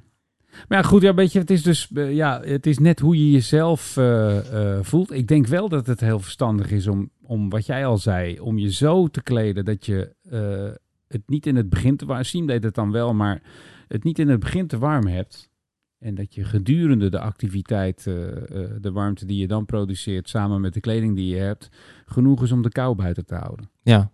Maar 0.68 0.78
ja, 0.78 0.84
goed, 0.84 1.02
ja, 1.02 1.14
weet 1.14 1.32
je, 1.32 1.40
het 1.40 1.50
is 1.50 1.64
dus, 1.64 1.90
eh, 1.94 2.14
ja, 2.14 2.42
het 2.42 2.66
is 2.66 2.80
net 2.80 3.00
hoe 3.00 3.18
je 3.18 3.32
jezelf 3.32 3.98
eh, 3.98 4.80
voelt. 4.82 5.12
Ik 5.12 5.28
denk 5.28 5.48
wel 5.48 5.70
dat 5.70 5.88
het 5.88 6.00
heel 6.00 6.20
verstandig 6.20 6.72
is 6.72 6.88
om, 6.88 7.10
om 7.22 7.50
wat 7.50 7.66
jij 7.66 7.86
al 7.86 7.98
zei, 7.98 8.40
om 8.40 8.58
je 8.58 8.72
zo 8.72 9.08
te 9.08 9.24
kleden 9.24 9.66
dat 9.66 9.86
je 9.86 10.16
het 11.13 11.30
niet 11.30 11.45
in 11.45 11.56
het 11.56 11.69
begin 11.69 11.97
te 11.97 12.06
warm, 12.06 12.23
Siem 12.23 12.47
deed 12.47 12.63
het 12.63 12.76
dan 12.76 12.91
wel, 12.91 13.13
maar 13.13 13.41
het 13.88 14.04
niet 14.04 14.19
in 14.19 14.30
het 14.30 14.39
begin 14.39 14.67
te 14.67 14.78
warm 14.78 15.08
hebt. 15.08 15.52
En 15.99 16.15
dat 16.15 16.36
je 16.36 16.43
gedurende 16.43 17.10
de 17.10 17.19
activiteit, 17.19 18.08
eh, 18.08 18.38
eh, 18.38 18.69
de 18.82 18.91
warmte 18.91 19.26
die 19.26 19.38
je 19.38 19.47
dan 19.47 19.65
produceert, 19.65 20.30
samen 20.30 20.62
met 20.62 20.73
de 20.73 20.80
kleding 20.80 21.15
die 21.15 21.36
je 21.36 21.41
hebt, 21.41 21.69
genoeg 22.06 22.43
is 22.43 22.52
om 22.52 22.62
de 22.62 22.69
kou 22.69 22.95
buiten 22.95 23.26
te 23.26 23.36
houden. 23.36 23.69
Ja. 23.82 24.10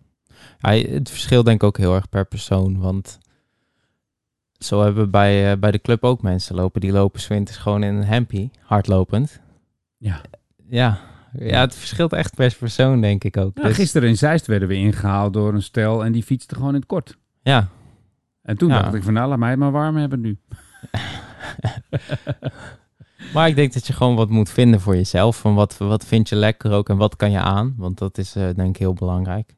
ja 0.58 0.70
het 0.70 1.10
verschilt 1.10 1.44
denk 1.44 1.62
ik 1.62 1.66
ook 1.66 1.78
heel 1.78 1.94
erg 1.94 2.08
per 2.08 2.26
persoon. 2.26 2.78
Want 2.78 3.18
zo 4.58 4.82
hebben 4.82 5.04
we 5.04 5.10
bij, 5.10 5.52
eh, 5.52 5.58
bij 5.58 5.70
de 5.70 5.80
club 5.80 6.04
ook 6.04 6.22
mensen 6.22 6.54
lopen. 6.54 6.80
Die 6.80 6.92
lopen 6.92 7.20
's 7.20 7.28
winters 7.28 7.56
gewoon 7.56 7.82
in 7.82 7.94
een 7.94 8.04
hempie, 8.04 8.50
hardlopend. 8.60 9.40
Ja. 9.96 10.20
Ja. 10.68 11.00
Ja, 11.38 11.60
het 11.60 11.74
verschilt 11.74 12.12
echt 12.12 12.34
per 12.34 12.56
persoon 12.58 13.00
denk 13.00 13.24
ik 13.24 13.36
ook. 13.36 13.54
Nou, 13.54 13.68
Dus- 13.68 13.76
gisteren 13.76 14.08
in 14.08 14.16
Zeist 14.16 14.46
werden 14.46 14.68
we 14.68 14.74
ingehaald 14.74 15.32
door 15.32 15.54
een 15.54 15.62
stel 15.62 16.04
en 16.04 16.12
die 16.12 16.22
fietste 16.22 16.54
gewoon 16.54 16.68
in 16.70 16.74
het 16.80 16.86
kort. 16.86 17.16
ja, 17.42 17.68
En 18.42 18.56
toen 18.56 18.68
Ja. 18.68 18.82
dacht 18.82 18.94
ik 18.94 19.02
van 19.02 19.12
nou, 19.12 19.28
laat 19.28 19.38
mij 19.38 19.50
het 19.50 19.58
maar 19.58 19.70
warm 19.70 19.96
hebben 19.96 20.20
nu. 20.20 20.38
maar 23.34 23.48
ik 23.48 23.54
denk 23.56 23.72
dat 23.72 23.86
je 23.86 23.92
gewoon 23.92 24.16
wat 24.16 24.30
moet 24.30 24.50
vinden 24.50 24.80
voor 24.80 24.96
jezelf. 24.96 25.40
Van 25.40 25.54
wat, 25.54 25.76
wat 25.78 26.04
vind 26.06 26.28
je 26.28 26.36
lekker 26.36 26.72
ook 26.72 26.88
en 26.88 26.96
wat 26.96 27.16
kan 27.16 27.30
je 27.30 27.38
aan? 27.38 27.74
Want 27.76 27.98
dat 27.98 28.18
is 28.18 28.36
eh, 28.36 28.48
denk 28.56 28.68
ik 28.68 28.76
heel 28.76 28.94
belangrijk. 28.94 29.54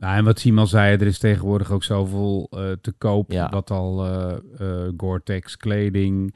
Nou, 0.00 0.16
en 0.16 0.24
wat 0.24 0.38
Simon 0.38 0.66
zei, 0.66 0.96
er 0.96 1.06
is 1.06 1.18
tegenwoordig 1.18 1.70
ook 1.70 1.84
zoveel 1.84 2.46
eh, 2.50 2.70
te 2.80 2.92
koop. 2.92 3.32
Ja. 3.32 3.48
Wat 3.48 3.70
al 3.70 4.06
eh, 4.06 4.36
Gore-Tex 4.96 5.56
kleding, 5.56 6.34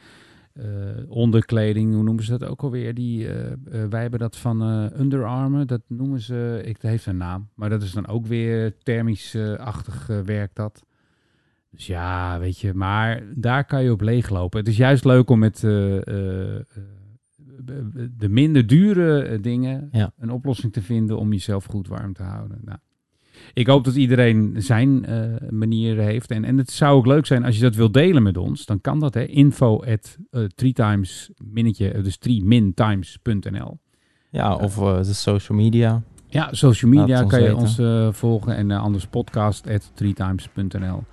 onderkleding, 1.09 1.95
hoe 1.95 2.03
noemen 2.03 2.25
ze 2.25 2.39
dat 2.39 2.49
ook 2.49 2.63
alweer? 2.63 2.95
Die, 2.95 3.29
eh, 3.29 3.53
eh, 3.53 3.57
wij 3.91 4.01
hebben 4.01 4.21
dat 4.21 4.37
van 4.37 4.63
eh 4.63 5.01
Under 5.01 5.25
Armour, 5.27 5.67
dat 5.67 5.83
noemen 5.89 6.21
ze, 6.21 6.61
ik, 6.65 6.81
dat 6.81 6.91
heeft 6.91 7.07
een 7.07 7.17
naam. 7.17 7.49
Maar 7.55 7.71
dat 7.71 7.83
is 7.83 7.93
dan 7.93 8.07
ook 8.07 8.27
weer 8.27 8.79
thermisch-achtig 8.83 10.09
eh, 10.09 10.21
werk 10.21 10.55
dat. 10.55 10.85
Dus 11.71 11.87
ja, 11.87 12.39
weet 12.39 12.59
je, 12.59 12.75
maar 12.75 13.23
daar 13.35 13.65
kan 13.65 13.83
je 13.83 13.93
op 13.93 14.01
leeglopen. 14.01 14.59
Het 14.59 14.69
is 14.69 14.77
juist 14.77 15.05
leuk 15.05 15.31
om 15.31 15.39
met 15.39 15.65
eh, 15.65 16.07
eh, 16.07 16.57
eh, 16.57 16.63
de 18.17 18.29
minder 18.29 18.67
dure 18.67 19.23
eh, 19.23 19.43
dingen 19.43 19.89
Ja. 19.93 20.13
een 20.19 20.31
oplossing 20.31 20.73
te 20.73 20.83
vinden 20.83 21.19
om 21.19 21.33
jezelf 21.33 21.65
goed 21.65 21.89
warm 21.89 22.13
te 22.13 22.23
houden. 22.23 22.59
Nou, 22.65 22.79
ik 23.55 23.67
hoop 23.67 23.85
dat 23.85 23.95
iedereen 23.95 24.55
zijn 24.57 25.07
eh 25.07 25.25
manier 25.51 25.97
heeft. 25.99 26.31
En, 26.31 26.45
en 26.45 26.59
het 26.59 26.71
zou 26.71 26.97
ook 26.97 27.07
leuk 27.07 27.27
zijn 27.27 27.45
als 27.45 27.57
je 27.57 27.63
dat 27.63 27.75
wilt 27.75 27.95
delen 27.95 28.23
met 28.23 28.37
ons. 28.37 28.67
Dan 28.67 28.81
kan 28.81 29.01
dat, 29.01 29.15
hè. 29.15 29.27
Info 29.27 29.85
at 29.85 30.17
eh, 30.31 30.43
three 30.55 30.73
times 30.73 31.31
minnetje, 31.45 31.91
eh, 31.91 32.05
dus 32.05 32.19
3mintimes.nl. 32.19 33.79
Ja, 34.31 34.55
of 34.55 34.79
eh, 34.79 34.97
de 34.97 35.13
social 35.13 35.59
media. 35.59 36.03
Ja, 36.27 36.49
social 36.51 36.91
media 36.91 37.25
kan 37.25 37.43
je 37.43 37.55
weten. 37.57 37.61
ons 37.61 38.17
volgen. 38.17 38.57
En 38.57 38.71
anders 38.71 39.07
podcast 39.07 39.69
at 39.69 39.91
threetimes.nl. 39.95 41.05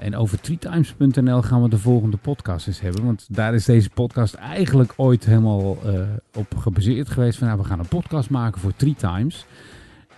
En 0.00 0.16
over 0.16 0.40
threetimes.nl 0.40 1.42
gaan 1.42 1.62
we 1.62 1.68
de 1.68 1.78
volgende 1.78 2.16
podcast 2.16 2.66
eens 2.66 2.80
hebben. 2.80 3.04
Want 3.04 3.26
daar 3.30 3.54
is 3.54 3.64
deze 3.64 3.90
podcast 3.90 4.34
eigenlijk 4.34 4.92
ooit 4.96 5.24
helemaal 5.24 5.78
op 6.34 6.56
gebaseerd 6.56 7.08
geweest. 7.08 7.38
Van 7.38 7.46
nou, 7.46 7.60
we 7.60 7.66
gaan 7.66 7.78
een 7.78 7.88
podcast 7.88 8.30
maken 8.30 8.60
voor 8.60 8.72
Three 8.76 8.94
Times. 8.94 9.46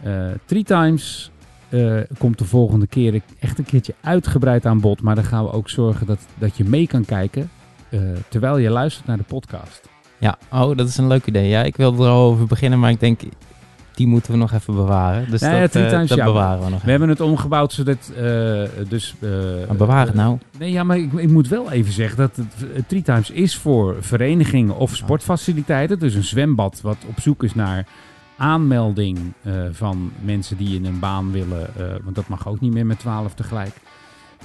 Eh 0.02 0.12
Three 0.44 0.64
Times 0.64 1.30
eh, 1.70 1.96
komt 2.18 2.38
de 2.38 2.44
volgende 2.44 2.86
keer 2.86 3.20
echt 3.38 3.58
een 3.58 3.64
keertje 3.64 3.94
uitgebreid 4.00 4.66
aan 4.66 4.80
bod. 4.80 5.02
Maar 5.02 5.14
dan 5.14 5.24
gaan 5.24 5.44
we 5.44 5.52
ook 5.52 5.68
zorgen 5.68 6.06
dat, 6.06 6.18
dat 6.38 6.56
je 6.56 6.64
mee 6.64 6.86
kan 6.86 7.04
kijken 7.04 7.50
eh, 7.88 8.00
terwijl 8.28 8.58
je 8.58 8.70
luistert 8.70 9.06
naar 9.06 9.16
de 9.16 9.22
podcast. 9.22 9.88
Ja, 10.18 10.38
oh, 10.52 10.76
dat 10.76 10.88
is 10.88 10.96
een 10.96 11.06
leuk 11.06 11.26
idee. 11.26 11.48
Ja, 11.48 11.62
ik 11.62 11.76
wilde 11.76 12.04
er 12.04 12.10
al 12.10 12.30
over 12.30 12.46
beginnen, 12.46 12.78
maar 12.78 12.90
ik 12.90 13.00
denk, 13.00 13.20
die 13.94 14.06
moeten 14.06 14.32
we 14.32 14.38
nog 14.38 14.52
even 14.52 14.74
bewaren. 14.74 15.30
Dus 15.30 15.40
Nee, 15.40 15.60
dat, 15.60 15.72
Times, 15.72 16.08
dat 16.08 16.18
ja. 16.18 16.24
bewaren 16.24 16.64
we 16.64 16.70
nog 16.70 16.82
We 16.82 16.90
hebben 16.90 17.08
het 17.08 17.20
omgebouwd 17.20 17.72
zodat... 17.72 18.12
eh 18.16 18.62
dus, 18.88 19.14
bewaar 19.76 20.06
het 20.06 20.14
nou. 20.14 20.38
Nee, 20.58 20.72
ja, 20.72 20.84
maar 20.84 20.98
ik, 20.98 21.12
ik 21.12 21.30
moet 21.30 21.48
wel 21.48 21.70
even 21.70 21.92
zeggen 21.92 22.16
dat 22.16 22.36
het, 22.36 22.54
het 22.74 22.88
Three 22.88 23.02
Times 23.02 23.30
is 23.30 23.56
voor 23.56 23.96
verenigingen 24.00 24.76
of 24.76 24.96
sportfaciliteiten. 24.96 25.98
Dus 25.98 26.14
een 26.14 26.24
zwembad 26.24 26.80
wat 26.80 26.96
op 27.08 27.20
zoek 27.20 27.42
is 27.42 27.54
naar 27.54 27.86
aanmelding 28.40 29.18
eh, 29.42 29.52
van 29.72 30.10
mensen 30.22 30.56
die 30.56 30.74
in 30.74 30.84
een 30.84 30.98
baan 30.98 31.30
willen. 31.30 31.76
eh, 31.76 31.94
want 32.04 32.14
dat 32.14 32.28
mag 32.28 32.48
ook 32.48 32.60
niet 32.60 32.72
meer 32.72 32.86
met 32.86 32.98
12 32.98 33.34
tegelijk. 33.34 33.74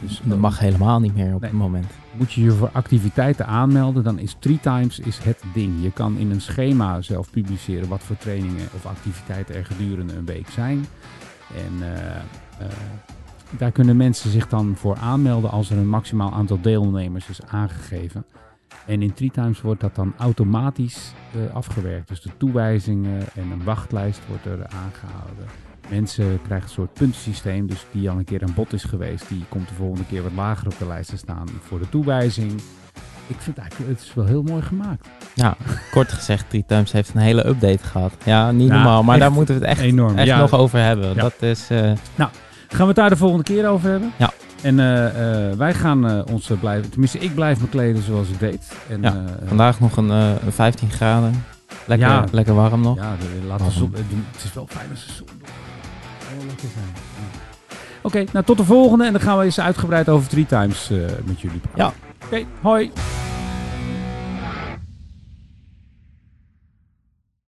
Dus 0.01 0.21
Dat 0.23 0.37
mag 0.37 0.59
helemaal 0.59 0.99
niet 0.99 1.15
meer 1.15 1.33
op 1.33 1.41
Nee. 1.41 1.49
het 1.49 1.59
moment. 1.59 1.85
moet 2.11 2.31
je 2.33 2.43
je 2.43 2.51
voor 2.51 2.69
activiteiten 2.73 3.47
aanmelden, 3.47 4.03
dan 4.03 4.19
is 4.19 4.35
Three 4.39 4.59
Times 4.59 4.99
is 4.99 5.17
het 5.17 5.41
ding. 5.53 5.83
Je 5.83 5.91
kan 5.91 6.17
in 6.17 6.31
een 6.31 6.41
schema 6.41 7.01
zelf 7.01 7.31
publiceren 7.31 7.87
wat 7.89 8.03
voor 8.03 8.17
trainingen 8.17 8.67
of 8.75 8.85
activiteiten 8.85 9.55
er 9.55 9.65
gedurende 9.65 10.13
een 10.15 10.25
week 10.25 10.49
zijn. 10.49 10.85
En 11.55 11.93
eh, 11.93 12.15
eh, 12.15 12.71
daar 13.57 13.71
kunnen 13.71 13.97
mensen 13.97 14.29
zich 14.31 14.47
dan 14.47 14.73
voor 14.75 14.95
aanmelden 14.97 15.51
als 15.51 15.69
er 15.69 15.77
een 15.77 15.89
maximaal 15.89 16.31
aantal 16.33 16.61
deelnemers 16.61 17.29
is 17.29 17.41
aangegeven. 17.47 18.25
En 18.85 19.01
in 19.01 19.13
Three 19.13 19.31
Times 19.31 19.61
wordt 19.61 19.81
dat 19.81 19.95
dan 19.95 20.13
automatisch 20.17 21.13
eh, 21.33 21.55
afgewerkt. 21.55 22.07
Dus 22.07 22.21
de 22.21 22.29
toewijzingen 22.37 23.19
en 23.35 23.51
een 23.51 23.63
wachtlijst 23.63 24.19
wordt 24.27 24.45
er 24.45 24.67
aangehouden. 24.67 25.45
Mensen 25.89 26.39
krijgen 26.41 26.67
een 26.67 26.73
soort 26.73 26.93
puntensysteem. 26.93 27.67
Dus 27.67 27.85
die 27.91 28.09
al 28.09 28.17
een 28.17 28.23
keer 28.23 28.43
aan 28.43 28.53
bod 28.55 28.73
is 28.73 28.83
geweest, 28.83 29.29
die 29.29 29.43
komt 29.49 29.67
de 29.67 29.73
volgende 29.73 30.05
keer 30.09 30.23
wat 30.23 30.31
lager 30.35 30.67
op 30.67 30.77
de 30.79 30.87
lijst 30.87 31.09
te 31.09 31.17
staan 31.17 31.47
voor 31.61 31.79
de 31.79 31.89
toewijzing. 31.89 32.51
Ik 33.27 33.35
vind 33.39 33.57
eigenlijk, 33.57 33.91
het 33.91 34.01
is 34.01 34.13
wel 34.13 34.25
heel 34.25 34.43
mooi 34.43 34.61
gemaakt. 34.61 35.07
Ja, 35.33 35.55
kort 35.91 36.11
gezegd, 36.11 36.49
Three 36.49 36.63
Times 36.67 36.91
heeft 36.91 37.13
een 37.13 37.21
hele 37.21 37.47
update 37.47 37.83
gehad. 37.83 38.13
Ja, 38.23 38.51
niet 38.51 38.67
Ja, 38.67 38.73
normaal, 38.73 39.03
maar 39.03 39.19
daar 39.19 39.31
moeten 39.31 39.55
we 39.55 39.61
het 39.61 39.69
echt, 39.69 39.81
Enorm. 39.81 40.17
echt 40.17 40.27
ja, 40.27 40.37
nog 40.39 40.53
over 40.53 40.79
hebben. 40.79 41.07
Ja. 41.07 41.21
Dat 41.21 41.41
is, 41.41 41.69
eh, 41.69 41.91
Gaan 42.67 42.77
we 42.77 42.85
het 42.85 42.95
daar 42.95 43.09
de 43.09 43.17
volgende 43.17 43.43
keer 43.43 43.69
over 43.69 43.89
hebben? 43.89 44.11
Ja. 44.17 44.31
En 44.65 44.79
eh, 44.79 45.49
eh, 45.51 45.57
wij 45.57 45.73
gaan 45.73 46.07
eh, 46.09 46.21
ons 46.31 46.51
blijven, 46.59 46.89
tenminste 46.89 47.17
ik 47.19 47.35
blijf 47.35 47.61
me 47.61 47.67
kleden 47.69 48.03
zoals 48.03 48.29
ik 48.29 48.39
deed. 48.39 48.71
En, 48.89 49.01
Ja, 49.01 49.13
eh, 49.13 49.47
vandaag 49.47 49.79
nog 49.79 49.97
een, 49.97 50.11
eh, 50.11 50.29
een 50.45 50.51
15 50.51 50.89
graden. 50.91 51.43
Lekker, 51.87 52.07
Ja. 52.07 52.23
lekker 52.31 52.53
warm 52.53 52.81
nog. 52.81 52.95
Ja, 52.97 53.15
de, 53.19 53.47
laat 53.47 53.59
de 53.65 53.71
zon, 53.71 53.91
de- 53.91 53.97
het 54.31 54.43
is 54.43 54.53
wel 54.53 54.67
fijn 54.69 54.87
als 54.91 55.05
de 55.05 55.13
zon. 55.13 55.27
Heel 56.27 56.45
lekker 56.47 56.67
zijn. 56.73 56.85
Ja. 56.93 57.39
Oké, 58.01 58.23
nou 58.31 58.45
tot 58.45 58.57
de 58.57 58.63
volgende. 58.65 59.05
En 59.05 59.11
dan 59.11 59.21
gaan 59.21 59.37
we 59.37 59.43
eens 59.43 59.59
uitgebreid 59.59 60.09
over 60.09 60.29
Three 60.29 60.45
Times 60.45 60.89
eh, 60.91 60.97
met 61.25 61.41
jullie 61.41 61.59
praten. 61.59 61.93
Ja. 62.19 62.25
Oké, 62.25 62.45
hoi. 62.61 62.91